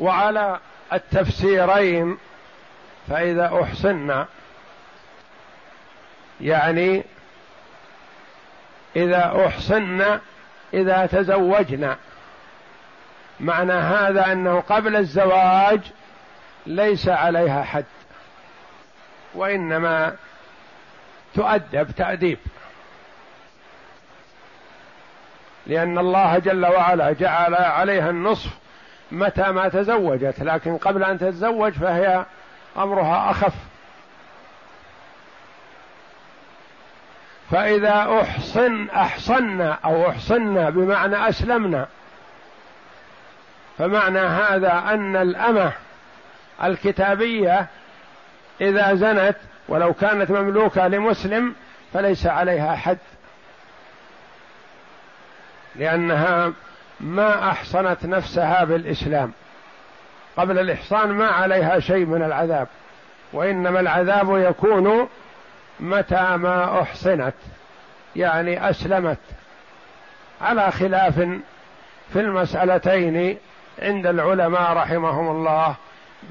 وعلى 0.00 0.58
التفسيرين 0.92 2.18
فإذا 3.08 3.60
أحصن 3.62 4.24
يعني 6.40 7.04
إذا 8.96 9.46
أحصن 9.46 10.18
إذا 10.74 11.06
تزوجنا 11.06 11.96
معنى 13.40 13.72
هذا 13.72 14.32
أنه 14.32 14.60
قبل 14.60 14.96
الزواج 14.96 15.80
ليس 16.66 17.08
عليها 17.08 17.62
حد 17.62 17.84
وإنما 19.34 20.16
تؤدب 21.34 21.90
تأديب 21.96 22.38
لأن 25.66 25.98
الله 25.98 26.38
جل 26.38 26.66
وعلا 26.66 27.12
جعل 27.12 27.54
عليها 27.54 28.10
النصف 28.10 28.59
متى 29.12 29.52
ما 29.52 29.68
تزوجت 29.68 30.40
لكن 30.40 30.76
قبل 30.76 31.04
أن 31.04 31.18
تتزوج 31.18 31.72
فهي 31.72 32.24
أمرها 32.76 33.30
أخف. 33.30 33.54
فإذا 37.50 38.20
احصن 38.20 38.88
احصنا 38.88 39.78
أو 39.84 40.08
احصنا 40.08 40.70
بمعنى 40.70 41.28
اسلمنا 41.28 41.86
فمعنى 43.78 44.18
هذا 44.18 44.72
أن 44.72 45.16
الأمة 45.16 45.72
الكتابية 46.64 47.66
إذا 48.60 48.94
زنت 48.94 49.36
ولو 49.68 49.94
كانت 49.94 50.30
مملوكة 50.30 50.88
لمسلم 50.88 51.54
فليس 51.92 52.26
عليها 52.26 52.76
حد. 52.76 52.98
لأنها 55.76 56.52
ما 57.00 57.50
أحصنت 57.50 58.06
نفسها 58.06 58.64
بالإسلام. 58.64 59.32
قبل 60.36 60.58
الإحصان 60.58 61.08
ما 61.08 61.26
عليها 61.26 61.80
شيء 61.80 62.06
من 62.06 62.22
العذاب. 62.22 62.68
وإنما 63.32 63.80
العذاب 63.80 64.38
يكون 64.38 65.08
متى 65.80 66.36
ما 66.36 66.82
أحصنت. 66.82 67.34
يعني 68.16 68.70
أسلمت. 68.70 69.18
على 70.40 70.70
خلاف 70.70 71.14
في 72.12 72.20
المسألتين 72.20 73.38
عند 73.82 74.06
العلماء 74.06 74.72
رحمهم 74.72 75.30
الله 75.30 75.74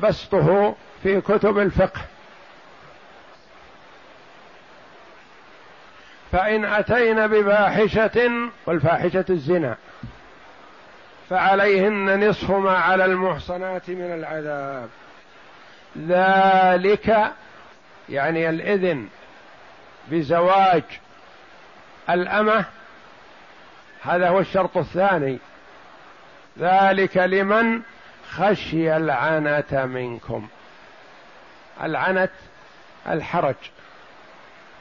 بسطه 0.04 0.76
في 1.04 1.22
كتب 1.22 1.60
الفقه. 1.60 2.02
فإن 6.32 6.66
أتين 6.66 7.28
بفاحشة 7.28 8.30
والفاحشة 8.66 9.26
الزنا. 9.30 9.78
فعليهن 11.30 12.30
نصف 12.30 12.52
ما 12.52 12.78
على 12.78 13.06
المحصنات 13.06 13.90
من 13.90 14.14
العذاب. 14.14 14.90
ذلك 15.98 17.34
يعني 18.10 18.50
الإذن 18.50 19.08
بزواج 20.08 20.84
الأمة 22.10 22.66
هذا 24.04 24.30
هو 24.30 24.40
الشرط 24.40 24.78
الثاني. 24.78 25.40
ذلك 26.60 27.18
لمن 27.18 27.82
خشي 28.30 28.98
العنة 28.98 29.86
منكم. 29.86 30.48
العنت 31.84 32.32
الحرج 33.08 33.56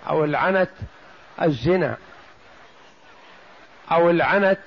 أو 0.09 0.25
العنت 0.25 0.71
الزنا 1.43 1.97
أو 3.93 4.11
العنت 4.11 4.59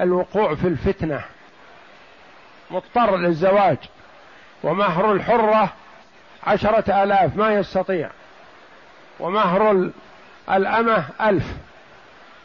الوقوع 0.00 0.54
في 0.54 0.68
الفتنة 0.68 1.24
مضطر 2.70 3.16
للزواج 3.16 3.78
ومهر 4.62 5.12
الحرة 5.12 5.72
عشرة 6.46 7.02
آلاف 7.02 7.36
ما 7.36 7.54
يستطيع 7.54 8.10
ومهر 9.20 9.90
الأمة 10.50 11.04
ألف. 11.20 11.46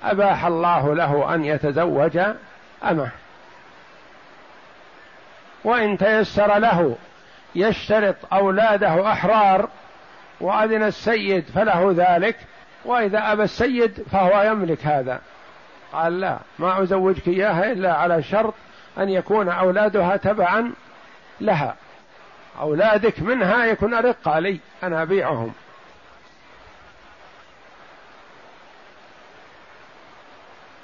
أباح 0.04 0.46
الله 0.46 0.96
له 0.96 1.36
أن 1.36 1.46
يتزوج 1.46 2.20
أمة. 2.84 3.10
وإن 5.64 5.98
تيسر 5.98 6.58
له 6.58 6.96
يشترط 7.56 8.16
أولاده 8.34 9.12
أحرار 9.12 9.70
وأذن 10.42 10.84
السيد 10.84 11.44
فله 11.56 11.94
ذلك 11.98 12.36
وإذا 12.86 13.32
أبى 13.32 13.44
السيد 13.44 14.04
فهو 14.12 14.42
يملك 14.42 14.86
هذا. 14.86 15.22
قال 15.94 16.20
لا 16.20 16.40
ما 16.60 16.84
أزوجك 16.84 17.28
إياها 17.28 17.72
إلا 17.72 17.94
على 17.94 18.24
شرط 18.24 18.54
أن 18.98 19.10
يكون 19.10 19.50
أولادها 19.50 20.18
تبعا 20.18 20.74
لها. 21.42 21.76
أولادك 22.60 23.20
منها 23.20 23.66
يكون 23.66 23.94
أرقى 23.94 24.42
لي 24.42 24.60
أنا 24.84 25.02
أبيعهم. 25.02 25.54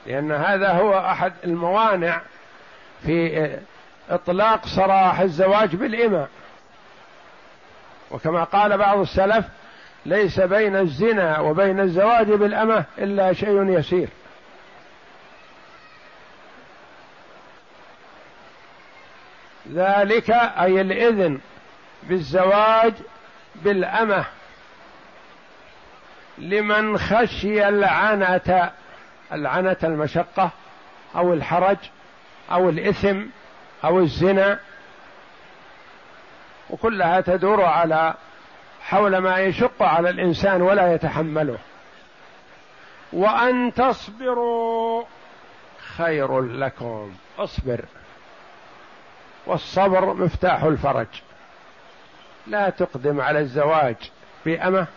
لأن 0.05 0.31
هذا 0.31 0.71
هو 0.71 0.99
أحد 0.99 1.33
الموانع 1.43 2.21
في 3.05 3.49
إطلاق 4.09 4.65
صراح 4.65 5.19
الزواج 5.19 5.75
بالإماء. 5.75 6.29
وكما 8.11 8.43
قال 8.43 8.77
بعض 8.77 8.99
السلف 8.99 9.45
ليس 10.05 10.39
بين 10.39 10.75
الزنا 10.75 11.39
وبين 11.39 11.79
الزواج 11.79 12.27
بالأمة 12.27 12.85
إلا 12.97 13.33
شيء 13.33 13.79
يسير. 13.79 14.09
ذلك 19.71 20.29
أي 20.29 20.81
الإذن 20.81 21.39
بالزواج 22.03 22.93
بالأمة 23.55 24.25
لمن 26.37 26.97
خشي 26.97 27.67
العنة 27.67 28.71
العنة 29.31 29.77
المشقة 29.83 30.49
أو 31.15 31.33
الحرج 31.33 31.77
أو 32.51 32.69
الإثم 32.69 33.21
أو 33.83 33.99
الزنا. 33.99 34.59
وكلها 36.69 37.21
تدور 37.21 37.63
على 37.63 38.13
حول 38.81 39.17
ما 39.17 39.37
يشق 39.37 39.83
على 39.83 40.09
الإنسان 40.09 40.61
ولا 40.61 40.93
يتحمله. 40.93 41.57
وأن 43.13 43.73
تصبروا 43.73 45.03
خير 45.97 46.41
لكم. 46.41 47.11
اصبر. 47.39 47.85
والصبر 49.45 50.13
مفتاح 50.13 50.63
الفرج. 50.63 51.07
لا 52.47 52.69
تقدم 52.69 53.21
على 53.21 53.39
الزواج 53.39 53.95
بأمة 54.45 54.87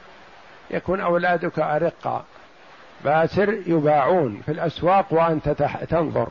يكون 0.71 1.01
أولادك 1.01 1.59
أرقا 1.59 2.25
باسر 3.05 3.53
يباعون 3.67 4.43
في 4.47 4.53
الأسواق 4.53 5.07
وأنت 5.11 5.49
تنظر. 5.89 6.29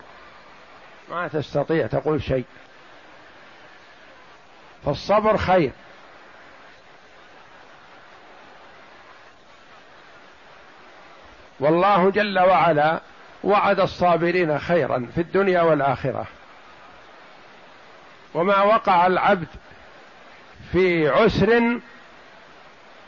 ما 1.09 1.27
تستطيع 1.27 1.87
تقول 1.87 2.23
شيء. 2.23 2.45
فالصبر 4.85 5.37
خير. 5.37 5.71
والله 11.59 12.09
جل 12.09 12.39
وعلا 12.39 13.01
وعد 13.43 13.79
الصابرين 13.79 14.59
خيرا 14.59 15.07
في 15.15 15.21
الدنيا 15.21 15.61
والآخرة. 15.61 16.25
وما 18.35 18.61
وقع 18.61 19.07
العبد 19.07 19.47
في 20.71 21.09
عسر 21.09 21.79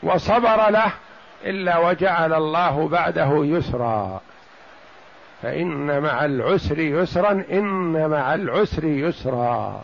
وصبر 0.02 0.70
له 0.70 0.92
إلا 1.44 1.78
وجعل 1.78 2.34
الله 2.34 2.88
بعده 2.88 3.30
يسرا. 3.34 4.20
فإن 5.42 6.00
مع 6.02 6.24
العسر 6.24 6.78
يسرا 6.78 7.44
إن 7.50 8.08
مع 8.10 8.34
العسر 8.34 8.84
يسرا. 8.84 9.82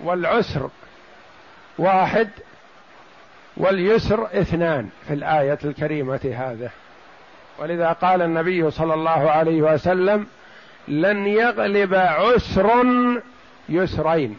والعسر 0.00 0.70
واحد 1.78 2.28
واليسر 3.56 4.28
اثنان 4.40 4.88
في 5.06 5.14
الآية 5.14 5.58
الكريمة 5.64 6.34
هذه. 6.36 6.70
ولذا 7.58 7.92
قال 7.92 8.22
النبي 8.22 8.70
صلى 8.70 8.94
الله 8.94 9.30
عليه 9.30 9.62
وسلم 9.62 10.26
لن 10.88 11.26
يغلب 11.26 11.94
عسر 11.94 12.84
يسرين. 13.68 14.38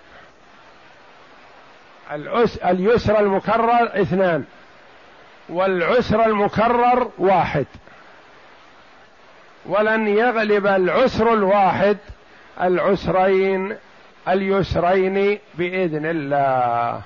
اليسر 2.66 3.20
المكرر 3.20 4.02
اثنان 4.02 4.44
والعسر 5.50 6.26
المكرر 6.26 7.12
واحد. 7.18 7.66
ولن 9.66 10.08
يغلب 10.08 10.68
العسر 10.68 11.34
الواحد 11.34 11.98
العسرين 12.62 13.76
اليسرين 14.28 15.40
بإذن 15.54 16.06
الله. 16.06 17.02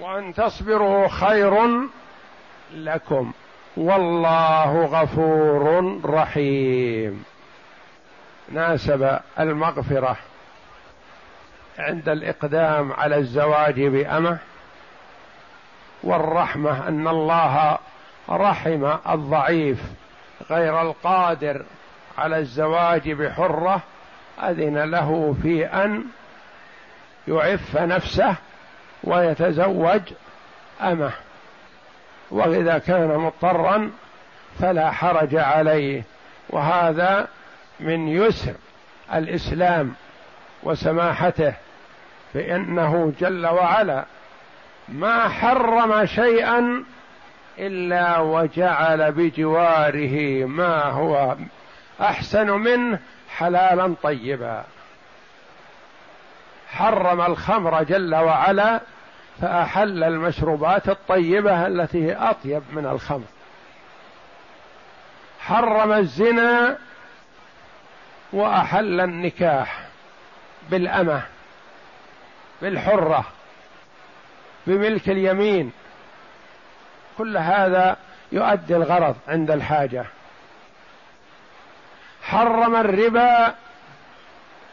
وأن 0.00 0.34
تصبروا 0.34 1.08
خير 1.08 1.54
لكم. 2.74 3.32
والله 3.76 4.84
غفور 4.84 6.00
رحيم. 6.04 7.24
ناسب 8.52 9.18
المغفرة 9.40 10.16
عند 11.78 12.08
الإقدام 12.08 12.92
على 12.92 13.16
الزواج 13.16 13.80
بأمة 13.80 14.38
والرحمة 16.02 16.88
أن 16.88 17.08
الله 17.08 17.78
رحم 18.28 18.96
الضعيف 19.08 19.78
غير 20.50 20.80
القادر 20.82 21.62
على 22.18 22.38
الزواج 22.38 23.10
بحرة 23.10 23.80
أذن 24.42 24.78
له 24.78 25.36
في 25.42 25.66
أن 25.66 26.04
يعف 27.28 27.76
نفسه 27.76 28.34
ويتزوج 29.04 30.00
أمه. 30.82 31.12
وإذا 32.30 32.78
كان 32.78 33.16
مضطرا 33.16 33.90
فلا 34.60 34.90
حرج 34.90 35.36
عليه. 35.36 36.02
وهذا 36.50 37.28
من 37.80 38.08
يسر 38.08 38.54
الإسلام 39.14 39.94
وسماحته 40.62 41.54
فإنه 42.34 43.12
جل 43.20 43.46
وعلا 43.46 44.04
ما 44.88 45.28
حرم 45.28 46.06
شيئا 46.06 46.84
إلا 47.58 48.18
وجعل 48.18 49.12
بجواره 49.12 50.44
ما 50.44 50.82
هو 50.82 51.36
أحسن 52.00 52.50
منه 52.50 52.98
حلالا 53.36 53.94
طيبا. 54.02 54.64
حرم 56.68 57.20
الخمر 57.20 57.82
جل 57.82 58.14
وعلا 58.14 58.80
فأحل 59.40 60.04
المشروبات 60.04 60.88
الطيبة 60.88 61.66
التي 61.66 62.06
هي 62.06 62.14
أطيب 62.14 62.62
من 62.72 62.86
الخمر. 62.86 63.26
حرم 65.40 65.92
الزنا 65.92 66.78
وأحل 68.32 69.00
النكاح 69.00 69.86
بالأمة 70.70 71.22
بالحرة 72.62 73.24
بملك 74.66 75.08
اليمين. 75.08 75.72
كل 77.18 77.36
هذا 77.36 77.96
يؤدي 78.32 78.76
الغرض 78.76 79.16
عند 79.28 79.50
الحاجة. 79.50 80.04
حرم 82.22 82.76
الربا 82.76 83.54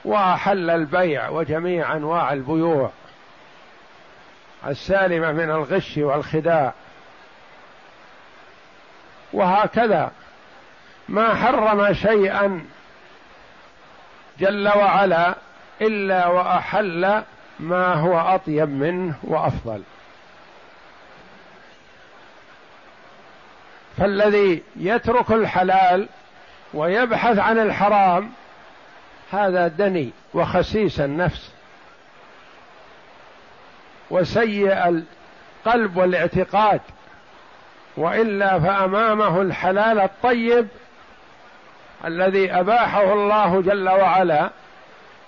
وأحل 0.05 0.69
البيع 0.69 1.29
وجميع 1.29 1.93
أنواع 1.93 2.33
البيوع. 2.33 2.91
السالمة 4.67 5.31
من 5.31 5.51
الغش 5.51 5.97
والخداع. 5.97 6.73
وهكذا. 9.33 10.11
ما 11.09 11.35
حرم 11.35 11.93
شيئا 11.93 12.65
جل 14.39 14.67
وعلا 14.67 15.35
إلا 15.81 16.27
وأحل 16.27 17.23
ما 17.59 17.93
هو 17.93 18.19
أطيب 18.19 18.69
منه 18.69 19.15
وأفضل. 19.23 19.83
فالذي 23.97 24.63
يترك 24.75 25.31
الحلال 25.31 26.07
ويبحث 26.73 27.39
عن 27.39 27.59
الحرام 27.59 28.31
هذا 29.31 29.67
دني 29.67 30.11
وخسيس 30.33 30.99
النفس 30.99 31.51
وسيء 34.09 35.03
القلب 35.65 35.97
والاعتقاد 35.97 36.81
وإلا 37.97 38.59
فأمامه 38.59 39.41
الحلال 39.41 39.99
الطيب 39.99 40.67
الذي 42.05 42.51
أباحه 42.53 43.13
الله 43.13 43.61
جل 43.61 43.89
وعلا 43.89 44.49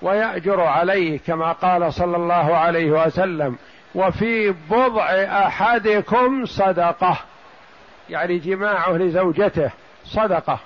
ويأجر 0.02 0.62
عليه 0.62 1.20
كما 1.28 1.52
قال 1.52 1.94
صلى 1.94 2.18
الله 2.18 2.58
عليه 2.58 2.92
وسلم 2.92 3.58
وفي 3.96 4.56
بضع 4.70 5.06
أحدكم 5.46 6.46
صدقة. 6.46 7.18
يعني 8.10 8.38
جماعة 8.38 8.92
لزوجته 8.92 9.72
صدقة. 10.06 10.60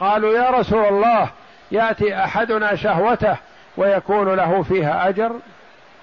قالوا 0.00 0.32
يا 0.32 0.50
رسول 0.50 0.84
الله 0.84 1.30
يأتي 1.72 2.24
أحدنا 2.24 2.76
شهوته 2.76 3.36
ويكون 3.76 4.34
له 4.34 4.62
فيها 4.62 5.08
أجر؟ 5.08 5.32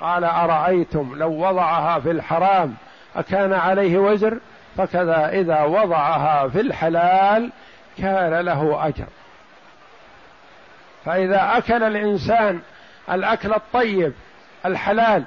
قال 0.01 0.23
أرأيتم 0.23 1.15
لو 1.15 1.31
وضعها 1.31 1.99
في 1.99 2.11
الحرام 2.11 2.75
أكان 3.15 3.53
عليه 3.53 3.97
وزر 3.97 4.39
فكذا 4.77 5.29
إذا 5.29 5.63
وضعها 5.63 6.47
في 6.47 6.61
الحلال 6.61 7.51
كان 7.97 8.33
له 8.33 8.87
أجر. 8.87 9.05
فإذا 11.05 11.57
أكل 11.57 11.83
الإنسان 11.83 12.61
الأكل 13.11 13.53
الطيب 13.53 14.13
الحلال 14.65 15.23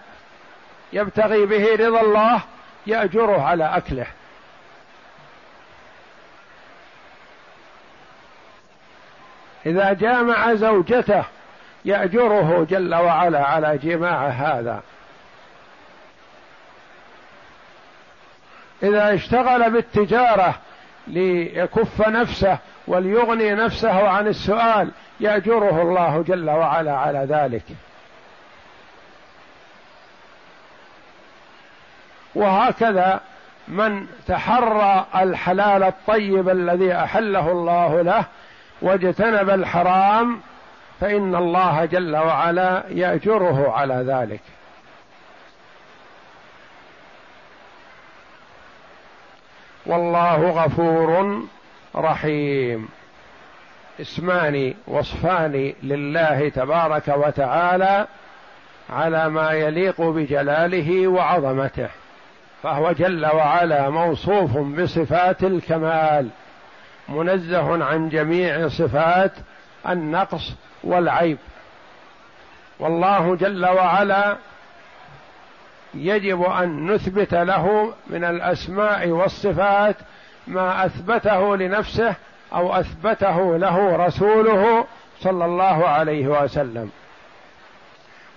يبتغي 0.92 1.46
به 1.46 1.74
رضا 1.74 2.00
الله 2.00 2.42
يأجره 2.86 3.42
على 3.42 3.64
أكله. 3.76 4.06
إذا 9.66 9.92
جامع 9.92 10.54
زوجته 10.54 11.24
يأجره 11.84 12.66
جل 12.70 12.94
وعلا 12.94 13.46
على 13.46 13.78
جماع 13.78 14.28
هذا. 14.28 14.82
إذا 18.82 19.14
اشتغل 19.14 19.70
بالتجارة 19.70 20.54
ليكف 21.08 22.08
نفسه 22.08 22.58
وليغني 22.86 23.54
نفسه 23.54 24.08
عن 24.08 24.26
السؤال 24.26 24.90
يأجره 25.20 25.82
الله 25.82 26.24
جل 26.28 26.50
وعلا 26.50 26.96
على 26.96 27.26
ذلك. 27.28 27.62
وهكذا 32.34 33.20
من 33.68 34.06
تحرى 34.26 35.06
الحلال 35.16 35.82
الطيب 35.82 36.48
الذي 36.48 36.94
أحله 36.94 37.52
الله 37.52 38.02
له 38.02 38.24
واجتنب 38.82 39.50
الحرام 39.50 40.40
فإن 41.00 41.34
الله 41.34 41.84
جل 41.84 42.16
وعلا 42.16 42.84
يأجره 42.88 43.72
على 43.72 43.94
ذلك. 43.94 44.40
والله 49.88 50.50
غفور 50.50 51.42
رحيم. 51.96 52.88
اسمان 54.00 54.74
وصفان 54.86 55.72
لله 55.82 56.48
تبارك 56.48 57.08
وتعالى 57.08 58.06
على 58.90 59.28
ما 59.28 59.52
يليق 59.52 60.00
بجلاله 60.00 61.08
وعظمته 61.08 61.88
فهو 62.62 62.92
جل 62.92 63.26
وعلا 63.26 63.90
موصوف 63.90 64.58
بصفات 64.58 65.44
الكمال 65.44 66.28
منزه 67.08 67.84
عن 67.84 68.08
جميع 68.08 68.68
صفات 68.68 69.32
النقص 69.88 70.54
والعيب. 70.84 71.38
والله 72.80 73.36
جل 73.36 73.66
وعلا 73.66 74.36
يجب 75.94 76.42
أن 76.42 76.92
نثبت 76.92 77.34
له 77.34 77.92
من 78.06 78.24
الأسماء 78.24 79.08
والصفات 79.08 79.96
ما 80.46 80.86
أثبته 80.86 81.56
لنفسه 81.56 82.14
أو 82.54 82.74
أثبته 82.74 83.58
له 83.58 84.06
رسوله 84.06 84.86
صلى 85.20 85.44
الله 85.44 85.88
عليه 85.88 86.26
وسلم. 86.26 86.90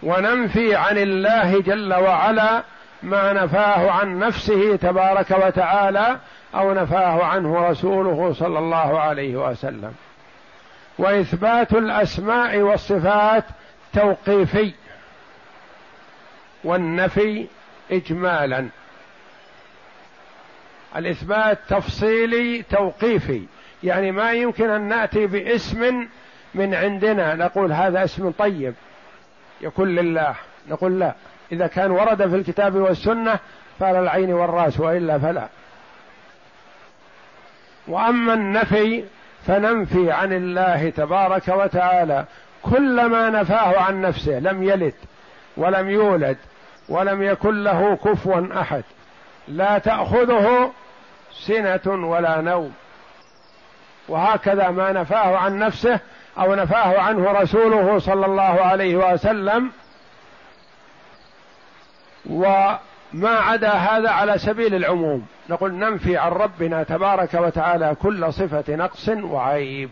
وننفي 0.04 0.76
عن 0.76 0.98
الله 0.98 1.62
جل 1.62 1.94
وعلا 1.94 2.64
ما 3.04 3.34
نفاه 3.34 3.92
عن 3.92 4.20
نفسه 4.20 4.76
تبارك 4.76 5.32
وتعالى 5.46 6.18
أو 6.56 6.74
نفاه 6.74 7.24
عنه 7.24 7.70
رسوله 7.70 8.34
صلى 8.34 8.60
الله 8.60 9.00
عليه 9.00 9.50
وسلم. 9.50 9.94
وإثبات 10.98 11.74
الأسماء 11.74 12.58
والصفات 12.58 13.44
توقيفي. 13.94 14.74
والنفي 16.64 17.48
اجمالا. 17.92 18.68
الإثبات 20.96 21.60
تفصيلي 21.70 22.62
توقيفي 22.62 23.46
يعني 23.84 24.12
ما 24.12 24.32
يمكن 24.32 24.70
أن 24.70 24.82
نأتي 24.82 25.28
باسم 25.28 26.08
من 26.56 26.74
عندنا 26.74 27.36
نقول 27.36 27.74
هذا 27.74 28.04
اسم 28.04 28.32
طيب 28.32 28.74
يكون 29.62 29.96
لله 29.96 30.36
نقول 30.70 31.00
لا. 31.00 31.16
إذا 31.52 31.68
كان 31.68 31.92
ورد 31.92 32.30
في 32.30 32.36
الكتاب 32.36 32.76
والسنة 32.76 33.40
فعلى 33.80 34.00
العين 34.00 34.34
والرأس 34.34 34.80
وإلا 34.80 35.20
فلا. 35.20 35.48
وأما 37.88 38.34
النفي 38.34 39.04
فننفي 39.48 40.12
عن 40.12 40.34
الله 40.34 40.90
تبارك 40.90 41.48
وتعالى 41.48 42.26
كل 42.62 43.06
ما 43.06 43.30
نفاه 43.30 43.80
عن 43.80 44.02
نفسه 44.02 44.40
لم 44.40 44.64
يلد 44.64 44.94
ولم 45.58 45.90
يولد 45.90 46.38
ولم 46.92 47.24
يكن 47.24 47.64
له 47.64 47.96
كفوا 47.96 48.62
أحد. 48.62 48.84
لا 49.48 49.78
تأخذه 49.78 50.72
سنة 51.32 52.08
ولا 52.08 52.42
نوم. 52.42 52.74
وهكذا 54.08 54.70
ما 54.70 54.92
نفاه 54.92 55.38
عن 55.38 55.60
نفسه 55.60 56.00
أو 56.38 56.56
نفاه 56.56 57.00
عنه 57.00 57.32
رسوله 57.32 58.00
صلى 58.00 58.26
الله 58.26 58.62
عليه 58.62 58.96
وسلم. 58.96 59.72
وما 62.30 62.80
عدا 63.24 63.72
هذا 63.72 64.10
على 64.10 64.38
سبيل 64.38 64.76
العموم. 64.76 65.28
نقول 65.50 65.74
ننفي 65.74 66.18
عن 66.18 66.32
ربنا 66.32 66.84
تبارك 66.84 67.34
وتعالى 67.34 67.96
كل 67.96 68.34
صفة 68.34 68.76
نقص 68.76 69.10
وعيب. 69.10 69.90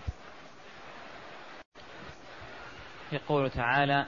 يقول 3.12 3.50
تعالى 3.50 4.06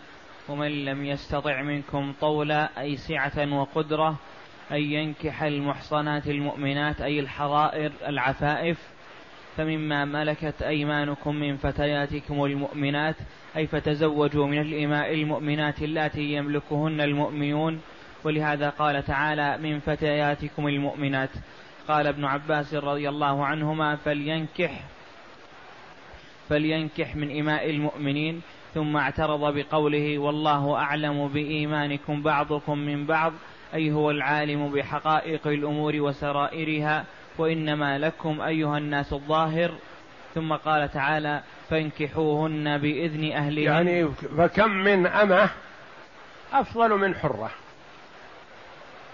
ومن 0.50 0.86
لم 0.86 1.06
يستطع 1.06 1.62
منكم 1.62 2.14
طولا 2.22 2.82
أي 2.82 2.98
سعة 2.98 3.54
وقدرة 3.54 4.16
أن 4.72 4.82
ينكح 4.82 5.44
المحصنات 5.44 6.28
المؤمنات 6.28 7.02
أي 7.02 7.20
الحرائر 7.20 7.92
العفائف 8.08 8.92
فمما 9.58 10.06
ملكت 10.06 10.62
أيمانكم 10.62 11.36
من 11.36 11.58
فتياتكم 11.58 12.44
المؤمنات 12.44 13.16
أي 13.58 13.68
فتزوجوا 13.68 14.48
من 14.48 14.62
الإماء 14.62 15.14
المؤمنات 15.14 15.82
اللاتي 15.82 16.34
يملكهن 16.34 17.02
المؤمنون. 17.02 17.82
ولهذا 18.24 18.70
قال 18.70 19.04
تعالى 19.04 19.58
من 19.58 19.80
فتياتكم 19.80 20.68
المؤمنات. 20.68 21.30
قال 21.88 22.08
ابن 22.08 22.26
عباس 22.26 22.74
رضي 22.74 23.10
الله 23.10 23.46
عنهما 23.46 23.96
فلينكح 23.96 24.84
فلينكح 26.50 27.16
من 27.16 27.40
إماء 27.40 27.70
المؤمنين. 27.70 28.42
ثم 28.74 28.98
اعترض 28.98 29.54
بقوله 29.56 30.18
والله 30.18 30.76
أعلم 30.76 31.28
بإيمانكم 31.28 32.22
بعضكم 32.22 32.78
من 32.78 33.06
بعض 33.06 33.34
أي 33.74 33.92
هو 33.92 34.12
العالم 34.12 34.72
بحقائق 34.72 35.48
الأمور 35.48 35.96
وسرائرها 35.96 37.06
وإنما 37.38 37.98
لكم 37.98 38.42
أيها 38.42 38.78
الناس 38.78 39.14
الظاهر. 39.14 39.72
ثم 40.36 40.54
قال 40.54 40.92
تعالى 40.92 41.42
فانكحوهن 41.70 42.78
بإذن 42.78 43.32
أهلهن. 43.32 43.64
يعني 43.64 44.08
فكم 44.38 44.70
من 44.70 45.08
أمة 45.08 45.50
أفضل 46.54 46.98
من 46.98 47.16
حرة. 47.16 47.50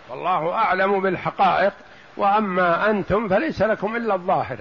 والله 0.10 0.53
أعلم 0.53 1.01
بالحقائق 1.01 1.74
وأما 2.18 2.89
أنتم 2.89 3.28
فليس 3.28 3.62
لكم 3.62 3.95
إلا 3.95 4.16
الظاهر. 4.16 4.58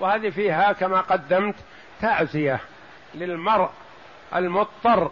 وهذه 0.00 0.30
فيها 0.30 0.72
كما 0.72 1.00
قدمت 1.00 1.54
تعزية 2.00 2.60
للمرء 3.14 3.70
المضطر 4.34 5.10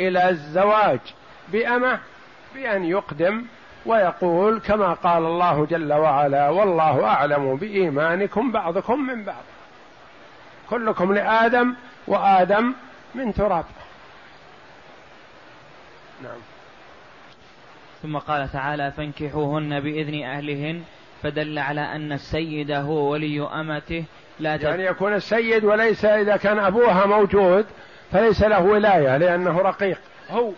إلى 0.00 0.28
الزواج 0.28 1.00
بأمة 1.48 1.98
بأن 2.54 2.84
يقدم 2.84 3.44
ويقول 3.86 4.60
كما 4.60 4.92
قال 4.92 5.24
الله 5.24 5.66
جل 5.66 5.92
وعلا 5.92 6.48
والله 6.48 7.04
أعلم 7.04 7.56
بإيمانكم 7.56 8.52
بعضكم 8.52 9.06
من 9.06 9.24
بعض. 9.24 9.42
كلكم 10.70 11.14
لآدم 11.14 11.74
وآدم 12.06 12.72
من 13.14 13.34
تراب. 13.34 13.64
نعم. 16.22 16.38
ثم 18.02 18.18
قال 18.18 18.52
تعالى 18.52 18.92
فانكحوهن 18.92 19.80
بإذن 19.80 20.24
أهلهن 20.24 20.82
فدل 21.22 21.58
على 21.58 21.80
أن 21.80 22.12
السيد 22.12 22.70
هو 22.70 23.12
ولي 23.12 23.42
أمته. 23.42 24.04
لا 24.40 24.54
يعني 24.54 24.84
يكون 24.84 25.14
السيد 25.14 25.64
وليس 25.64 26.04
إذا 26.04 26.36
كان 26.36 26.58
أبوها 26.58 27.06
موجود 27.06 27.66
فليس 28.14 28.42
له 28.42 28.62
ولاية 28.62 29.16
لأنه 29.16 29.58
رقيق. 29.58 30.00
هو. 30.30 30.50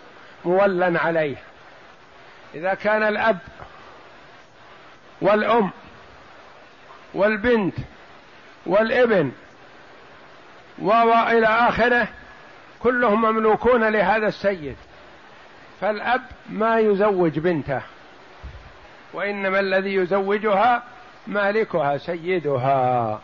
مولى 0.44 0.98
عليه. 0.98 1.36
إذا 2.54 2.74
كان 2.74 3.02
الأب 3.02 3.38
والأم 5.20 5.70
والبنت 7.14 7.74
والابن 8.66 9.32
وإلى 10.78 11.46
آخره 11.46 12.08
كلهم 12.82 13.22
مملوكون 13.22 13.88
لهذا 13.88 14.26
السيد. 14.26 14.76
فالأب 15.80 16.22
ما 16.48 16.78
يزوج 16.78 17.38
بنته 17.38 17.82
وإنما 19.12 19.60
الذي 19.60 19.94
يزوجها 19.94 20.82
مالكها 21.26 21.98
سيدها 21.98 23.20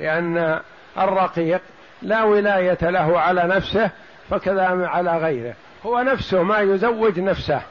لأن 0.00 0.60
الرقيق 0.98 1.60
لا 2.04 2.22
ولاية 2.22 2.78
له 2.82 3.20
على 3.20 3.42
نفسه 3.42 3.90
فكذا 4.30 4.66
على 4.86 5.18
غيره. 5.18 5.54
هو 5.86 6.00
نفسه 6.00 6.42
ما 6.42 6.60
يزوج 6.60 7.20
نفسه. 7.20 7.62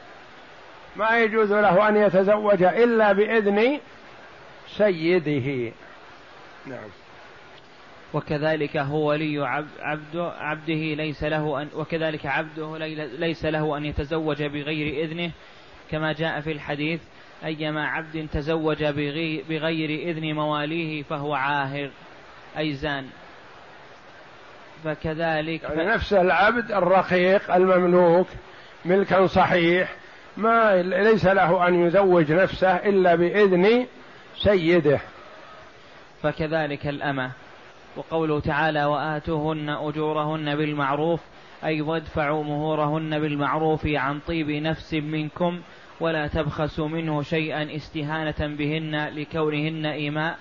ما 0.96 1.18
يجوز 1.18 1.52
له 1.52 1.88
أن 1.88 1.96
يتزوج 1.96 2.62
إلا 2.62 3.12
بإذن 3.12 3.78
سيده. 4.66 5.72
نعم. 6.66 6.88
وكذلك 8.14 8.76
هو 8.76 9.08
ولي 9.08 9.46
عبد 9.80 10.16
عبده 10.16 10.94
ليس 10.94 11.24
له 11.24 11.62
أن 11.62 11.68
وكذلك 11.74 12.26
عبده 12.26 12.78
ليس 13.18 13.44
له 13.44 13.76
أن 13.76 13.84
يتزوج 13.84 14.42
بغير 14.42 15.04
إذنه 15.04 15.30
كما 15.90 16.12
جاء 16.12 16.40
في 16.40 16.52
الحديث 16.52 17.00
أيما 17.44 17.86
عبد 17.86 18.28
تزوج 18.32 18.84
بغير 19.48 20.10
إذن 20.10 20.34
مواليه 20.34 21.02
فهو 21.02 21.34
عاهر 21.34 21.90
أي 22.58 22.72
زان. 22.72 23.06
فكذلك 24.84 25.62
يعني 25.62 25.84
نفس 25.84 26.12
العبد 26.12 26.72
الرقيق 26.72 27.54
المملوك 27.54 28.26
ملكا 28.84 29.26
صحيح 29.26 29.94
ما 30.36 30.82
ليس 30.82 31.26
له 31.26 31.68
أن 31.68 31.86
يزوج 31.86 32.32
نفسه 32.32 32.76
إلا 32.76 33.14
بإذن 33.14 33.86
سيده. 34.36 35.00
فكذلك 36.22 36.86
الأمة. 36.86 37.30
وقوله 37.96 38.40
تعالى 38.40 38.84
وآتوهن 38.84 39.68
أجورهن 39.68 40.56
بالمعروف 40.56 41.20
أي 41.64 41.80
وادفعوا 41.80 42.44
مهورهن 42.44 43.20
بالمعروف 43.20 43.86
عن 43.86 44.20
طيب 44.20 44.50
نفس 44.50 44.94
منكم 44.94 45.60
ولا 46.00 46.26
تبخسوا 46.26 46.88
منه 46.88 47.22
شيئا 47.22 47.76
استهانة 47.76 48.56
بهن 48.56 49.08
لكونهن 49.08 49.86
إيماء. 49.86 50.38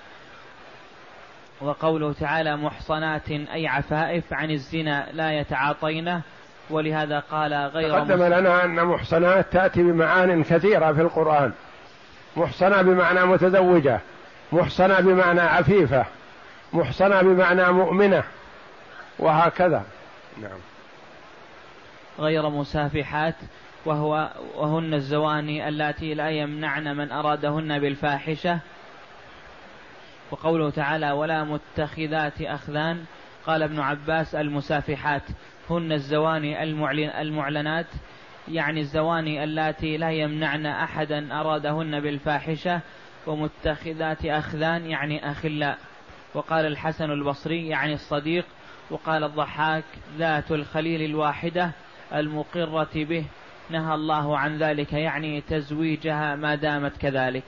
وقوله 1.62 2.14
تعالى 2.14 2.58
محصنات 2.58 3.32
أي 3.32 3.68
عفائف 3.68 4.34
عن 4.34 4.52
الزنا 4.52 5.08
لا 5.14 5.40
يتعاطينه 5.40 6.22
ولهذا 6.70 7.20
قال 7.20 7.54
غير 7.54 7.90
تقدم 7.90 8.24
لنا 8.24 8.66
أن 8.66 8.86
محصنات 8.86 9.46
تأتي 9.52 9.84
بمعان 9.84 10.44
كثيرة 10.44 10.94
في 10.94 11.02
القرآن. 11.02 11.52
محصنة 12.36 12.82
بمعنى 12.82 13.26
متزوجة 13.26 14.00
محصنة 14.52 15.00
بمعنى 15.00 15.42
عفيفة 15.42 16.06
محصنة 16.74 17.22
بمعنى 17.22 17.72
مؤمنة 17.72 18.24
وهكذا. 19.20 19.84
نعم. 20.42 20.60
غير 22.20 22.50
مسافحات 22.50 23.36
وهو 23.86 24.30
وهن 24.56 24.94
الزواني 24.94 25.68
اللاتي 25.68 26.14
لا 26.14 26.30
يمنعن 26.30 26.98
من 26.98 27.12
أرادهن 27.12 27.80
بالفاحشة 27.80 28.60
وقوله 30.34 30.70
تعالى 30.70 31.12
ولا 31.12 31.44
متخذات 31.44 32.42
أخذان 32.42 33.06
قال 33.46 33.64
ابن 33.64 33.80
عباس 33.80 34.36
المسافحات. 34.36 35.22
هن 35.70 35.92
الزواني 35.92 36.64
المعلن 36.64 37.10
المعلنات 37.10 37.86
يعني 38.48 38.80
الزواني 38.80 39.44
اللاتي 39.44 39.98
لا 39.98 40.12
يمنعن 40.12 40.66
أحدا 40.66 41.40
أرادهن 41.40 42.00
بالفاحشة 42.00 42.82
ومتخذات 43.28 44.26
أخذان 44.26 44.86
يعني 44.86 45.32
أخلاء. 45.32 45.78
وقال 46.34 46.66
الحسن 46.66 47.12
البصري 47.12 47.68
يعني 47.68 47.94
الصديق 47.94 48.46
وقال 48.90 49.24
الضحاك 49.24 49.84
ذات 50.18 50.52
الخليل 50.52 51.02
الواحدة 51.02 51.72
المقرة 52.14 52.90
به 52.96 53.26
نهى 53.70 53.96
الله 53.96 54.38
عن 54.38 54.58
ذلك 54.58 54.94
يعني 54.94 55.42
تزويجها 55.42 56.36
ما 56.36 56.56
دامت 56.56 56.98
كذلك. 56.98 57.44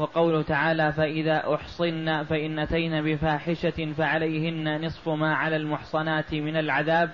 وقوله 0.00 0.42
تعالى 0.42 0.92
فإذا 0.92 1.54
أحصن 1.54 2.24
فإن 2.24 2.58
أتين 2.58 3.02
بفاحشة 3.02 3.92
فعليهن 3.98 4.84
نصف 4.84 5.08
ما 5.08 5.34
على 5.34 5.56
المحصنات 5.56 6.34
من 6.34 6.56
العذاب. 6.56 7.10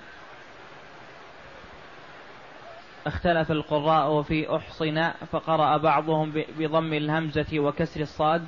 اختلف 3.07 3.51
القراء 3.51 4.21
في 4.21 4.55
أحصن 4.55 5.11
فقرأ 5.31 5.77
بعضهم 5.77 6.33
بضم 6.59 6.93
الهمزة 6.93 7.59
وكسر 7.59 8.01
الصاد 8.01 8.45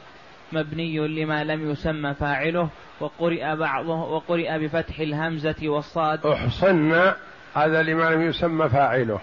مبني 0.51 0.99
لما 0.99 1.43
لم 1.43 1.71
يسمى 1.71 2.13
فاعله 2.13 2.69
وقرئ 2.99 3.55
بعضه 3.55 4.03
وقرئ 4.03 4.59
بفتح 4.59 4.99
الهمزة 4.99 5.55
والصاد. 5.63 6.25
أحصن 6.25 7.13
هذا 7.53 7.83
لما 7.83 8.03
لم 8.03 8.21
يسمى 8.21 8.69
فاعله. 8.69 9.19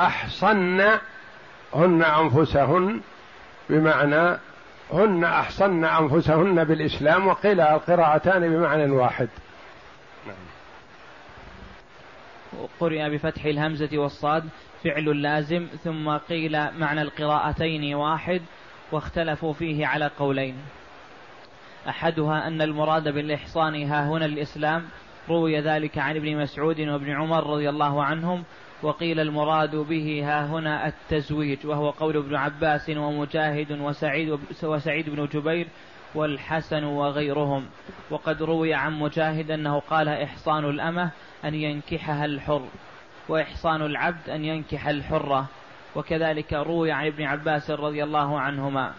أحصن 0.00 0.80
هن 1.74 2.02
أنفسهن 2.02 3.00
بمعنى 3.70 4.38
هن 4.92 5.24
أحصن 5.24 5.84
أنفسهن 5.84 6.64
بالإسلام 6.64 7.26
وقيل 7.26 7.60
القراءتان 7.60 8.40
بمعنى 8.40 8.90
واحد 8.90 9.28
نعم. 10.26 10.36
قرئ 12.80 13.10
بفتح 13.10 13.44
الهمزة 13.44 13.98
والصاد 13.98 14.44
فعل 14.84 15.22
لازم 15.22 15.66
ثم 15.84 16.16
قيل 16.16 16.52
معنى 16.78 17.02
القراءتين 17.02 17.94
واحد 17.94 18.42
واختلفوا 18.92 19.52
فيه 19.52 19.86
على 19.86 20.10
قولين 20.18 20.56
أحدها 21.88 22.46
أن 22.48 22.62
المراد 22.62 23.08
بالإحصان 23.08 23.82
ها 23.82 24.08
هنا 24.08 24.26
الإسلام 24.26 24.84
روي 25.28 25.60
ذلك 25.60 25.98
عن 25.98 26.16
ابن 26.16 26.36
مسعود 26.36 26.80
وابن 26.80 27.10
عمر 27.10 27.46
رضي 27.46 27.68
الله 27.68 28.04
عنهم 28.04 28.44
وقيل 28.84 29.20
المراد 29.20 29.76
به 29.76 30.22
ها 30.24 30.46
هنا 30.46 30.86
التزويج 30.86 31.66
وهو 31.66 31.90
قول 31.90 32.16
ابن 32.16 32.34
عباس 32.34 32.90
ومجاهد 32.90 33.72
وسعيد 33.72 34.38
وسعيد 34.62 35.10
بن 35.10 35.26
جبير 35.26 35.68
والحسن 36.14 36.84
وغيرهم. 36.84 37.66
وقد 38.10 38.42
روي 38.42 38.74
عن 38.74 38.98
مجاهد 38.98 39.50
أنه 39.50 39.80
قال 39.80 40.08
إحصان 40.08 40.64
الأمة 40.64 41.10
أن 41.44 41.54
ينكحها 41.54 42.24
الحر 42.24 42.68
وإحصان 43.28 43.82
العبد 43.82 44.30
أن 44.30 44.44
ينكح 44.44 44.88
الحرة. 44.88 45.46
وكذلك 45.96 46.52
روي 46.52 46.92
عن 46.92 47.06
ابن 47.06 47.24
عباس 47.24 47.70
رضي 47.70 48.04
الله 48.04 48.40
عنهما. 48.40 48.92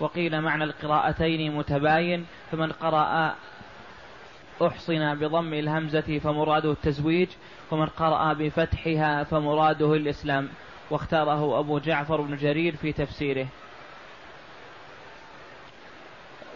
وقيل 0.00 0.40
معنى 0.40 0.64
القراءتين 0.64 1.56
متباين 1.56 2.26
فمن 2.52 2.72
قرأ 2.72 3.34
أحصن 4.62 5.14
بضم 5.14 5.54
الهمزة 5.54 6.18
فمراده 6.18 6.70
التزويج 6.72 7.28
ومن 7.70 7.86
قرأ 7.86 8.32
بفتحها 8.32 9.24
فمراده 9.24 9.94
الإسلام. 9.94 10.48
واختاره 10.90 11.58
أبو 11.58 11.78
جعفر 11.78 12.20
بن 12.20 12.36
جرير 12.36 12.76
في 12.76 12.92
تفسيره. 12.92 13.46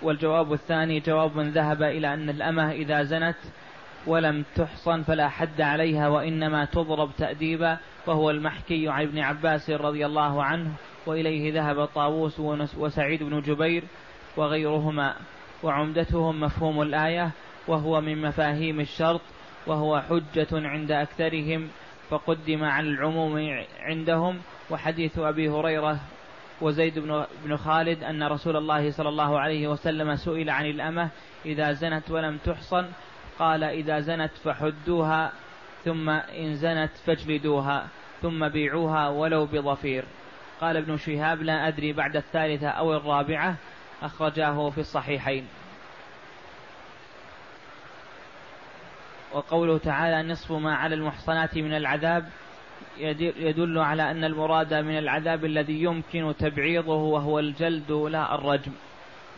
والجواب 0.02 0.52
الثاني 0.52 1.00
جواب 1.00 1.36
من 1.36 1.50
ذهب 1.50 1.82
إلى 1.82 2.14
أن 2.14 2.30
الأمة 2.30 2.70
إذا 2.70 3.02
زنت 3.02 3.36
ولم 4.06 4.44
تحصن 4.54 5.02
فلا 5.02 5.28
حد 5.28 5.60
عليها 5.60 6.08
وإنما 6.08 6.64
تضرب 6.64 7.10
تأديبا 7.18 7.78
وهو 8.06 8.30
المحكي 8.30 8.88
عن 8.88 9.02
ابن 9.02 9.18
عباس 9.18 9.70
رضي 9.70 10.06
الله 10.06 10.42
عنه. 10.42 10.70
وإليه 11.06 11.54
ذهب 11.54 11.84
طاووس 11.84 12.40
وسعيد 12.78 13.22
بن 13.22 13.40
جبير 13.40 13.84
وغيرهما. 14.36 15.14
وعمدتهم 15.62 16.40
مفهوم 16.40 16.82
الآية 16.82 17.30
وهو 17.68 18.00
من 18.00 18.22
مفاهيم 18.22 18.80
الشرط 18.80 19.20
وهو 19.66 20.00
حجة 20.00 20.48
عند 20.52 20.90
أكثرهم 20.90 21.68
فقدم 22.10 22.64
على 22.64 22.88
العموم 22.88 23.64
عندهم. 23.80 24.38
وحديث 24.70 25.18
أبي 25.18 25.48
هريرة 25.48 25.98
وزيد 26.60 26.98
بن 27.44 27.56
خالد 27.56 28.04
أن 28.04 28.22
رسول 28.22 28.56
الله 28.56 28.90
صلى 28.90 29.08
الله 29.08 29.40
عليه 29.40 29.68
وسلم 29.68 30.16
سئل 30.16 30.50
عن 30.50 30.66
الأمة 30.66 31.08
إذا 31.46 31.72
زنت 31.72 32.10
ولم 32.10 32.38
تحصن؟ 32.44 32.86
قال 33.38 33.64
إذا 33.64 34.00
زنت 34.00 34.30
فحدوها 34.44 35.32
ثم 35.84 36.10
إن 36.10 36.54
زنت 36.54 36.90
فاجلدوها 37.06 37.88
ثم 38.22 38.48
بيعوها 38.48 39.08
ولو 39.08 39.46
بضفير. 39.46 40.04
قال 40.60 40.76
ابن 40.76 40.96
شهاب 40.96 41.42
لا 41.42 41.68
أدري 41.68 41.92
بعد 41.92 42.16
الثالثة 42.16 42.68
أو 42.68 42.96
الرابعة. 42.96 43.56
أخرجاه 44.02 44.70
في 44.70 44.78
الصحيحين. 44.78 45.46
وقوله 49.34 49.78
تعالى 49.78 50.32
نصف 50.32 50.52
ما 50.52 50.74
على 50.74 50.94
المحصنات 50.94 51.58
من 51.58 51.74
العذاب 51.76 52.28
يدل 53.20 53.78
على 53.78 54.10
أن 54.10 54.24
المراد 54.24 54.74
من 54.74 54.98
العذاب 54.98 55.44
الذي 55.44 55.82
يمكن 55.82 56.34
تبعيضه 56.38 57.02
وهو 57.02 57.38
الجلد 57.38 57.92
لا 57.92 58.34
الرجم. 58.34 58.72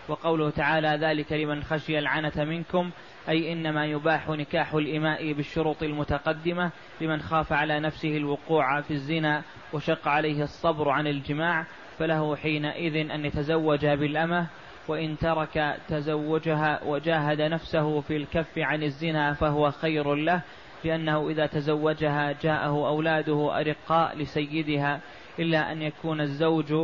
وقوله 0.09 0.51
تعالى 0.51 0.89
ذلك 0.89 1.33
لمن 1.33 1.63
خشي 1.63 1.99
العنة 1.99 2.33
منكم 2.37 2.91
أي 3.29 3.53
إنما 3.53 3.87
يباح 3.87 4.29
نكاح 4.29 4.75
الإماء 4.75 5.33
بالشروط 5.33 5.83
المتقدمة 5.83 6.71
لمن 7.01 7.23
خاف 7.23 7.53
على 7.53 7.81
نفسه 7.81 8.17
الوقوع 8.17 8.81
في 8.81 8.91
الزنا 8.91 9.43
وشق 9.73 10.09
عليه 10.09 10.43
الصبر 10.43 10.89
عن 10.89 11.07
الجماع 11.07 11.67
فله 11.99 12.37
حينئذ 12.37 13.11
أن 13.11 13.25
يتزوج 13.25 13.87
بالأمة 13.87 14.47
وإن 14.89 15.19
ترك 15.19 15.77
تزوجها 15.89 16.81
وجاهد 16.85 17.41
نفسه 17.41 18.01
في 18.01 18.17
الكف 18.17 18.59
عن 18.59 18.83
الزنا 18.83 19.35
فهو 19.35 19.71
خير 19.71 20.15
له 20.15 20.43
لأنه 20.85 21.29
إذا 21.29 21.47
تزوجها 21.47 22.33
جاءه 22.43 22.89
أولاده 22.89 23.61
أرقاء 23.61 24.17
لسيدها 24.17 25.01
إلا 25.39 25.73
أن 25.73 25.83
يكون 25.83 26.21
الزوج 26.21 26.75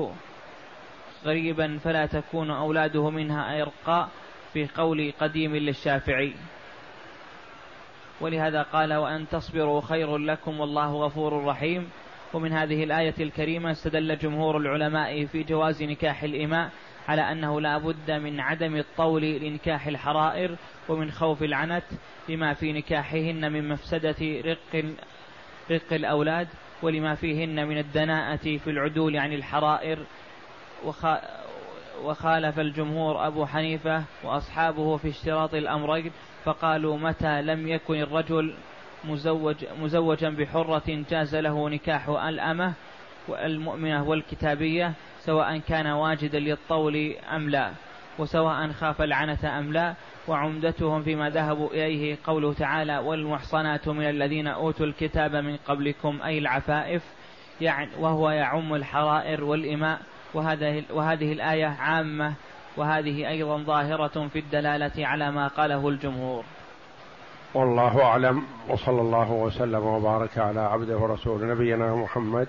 غريبا 1.25 1.79
فلا 1.85 2.07
تكون 2.07 2.51
أولاده 2.51 3.11
منها 3.11 3.63
أرقاء 3.63 4.09
في 4.53 4.69
قول 4.77 5.13
قديم 5.21 5.57
للشافعي. 5.57 6.35
ولهذا 8.21 8.63
قال 8.63 8.95
وأن 8.95 9.29
تصبروا 9.29 9.81
خير 9.81 10.17
لكم 10.17 10.61
والله 10.61 10.93
غفور 10.93 11.45
رحيم 11.45 11.91
ومن 12.35 12.53
هذه 12.53 12.85
الآية 12.85 13.15
الكريمة 13.21 13.71
استدل 13.71 14.19
جمهور 14.19 14.57
العلماء 14.57 15.27
في 15.27 15.43
جواز 15.43 15.83
نكاح 15.83 16.23
الإماء 16.23 16.71
على 17.09 17.33
أنه 17.33 17.61
لا 17.61 17.79
بد 17.79 18.11
من 18.11 18.41
عدم 18.41 18.77
الطول 18.77 19.23
لنكاح 19.23 19.87
الحرائر 19.87 20.57
ومن 20.89 21.11
خوف 21.11 21.43
العنت 21.43 21.85
لما 22.29 22.55
في 22.55 22.73
نكاحهن 22.73 23.53
من 23.53 23.69
مفسدة 23.69 24.41
رق 24.45 24.85
رق 25.71 25.93
الأولاد 25.93 26.49
ولما 26.83 27.15
فيهن 27.15 27.69
من 27.69 27.79
الدناءة 27.79 28.37
في 28.37 28.71
العدول 28.71 29.17
عن 29.17 29.33
الحرائر. 29.33 29.99
وخالف 32.03 32.59
الجمهور 32.59 33.27
أبو 33.27 33.47
حنيفة 33.47 34.05
وأصحابه 34.25 34.97
في 34.97 35.09
اشتراط 35.09 35.55
الأمرين 35.55 36.13
فقالوا 36.45 36.99
متى 36.99 37.43
لم 37.43 37.69
يكن 37.69 37.95
الرجل 37.95 38.55
مزوج 39.05 39.65
مزوجا 39.81 40.31
بحرة 40.31 41.05
جاز 41.11 41.37
له 41.37 41.69
نكاح 41.69 42.09
الأمة 42.09 42.73
والمؤمنة 43.29 44.03
والكتابية 44.03 44.93
سواء 45.21 45.59
كان 45.59 45.87
واجدا 45.87 46.39
للطول 46.39 47.15
أم 47.37 47.51
لا 47.51 47.71
وسواء 48.19 48.69
خاف 48.73 49.03
العنة 49.03 49.59
أم 49.59 49.73
لا 49.73 49.95
وعمدتهم 50.29 51.03
فيما 51.03 51.31
ذهبوا 51.31 51.69
إليه 51.71 52.19
قوله 52.25 52.53
تعالى 52.53 52.99
والمحصنات 52.99 53.89
من 53.89 54.09
الذين 54.09 54.47
أوتوا 54.47 54.87
الكتاب 54.87 55.37
من 55.37 55.57
قبلكم 55.57 56.23
أي 56.23 56.39
العفائف 56.39 57.03
يعني 57.61 57.91
وهو 58.01 58.31
يعم 58.31 58.75
الحرائر 58.75 59.45
والإماء. 59.45 59.99
وهذه, 60.35 60.83
وهذه 60.91 61.33
الآية 61.33 61.67
عامة 61.67 62.35
وهذه 62.77 63.29
أيضا 63.29 63.59
ظاهرة 63.59 64.29
في 64.29 64.39
الدلالة 64.39 65.07
على 65.07 65.31
ما 65.31 65.49
قاله 65.49 65.89
الجمهور. 65.89 66.45
والله 67.55 68.03
أعلم 68.03 68.43
وصلى 68.69 69.01
الله 69.01 69.33
وسلم 69.33 69.87
وبارك 69.87 70.39
على 70.39 70.61
عبده 70.61 70.97
ورسول 70.97 71.49
نبينا 71.49 71.95
محمد 71.95 72.49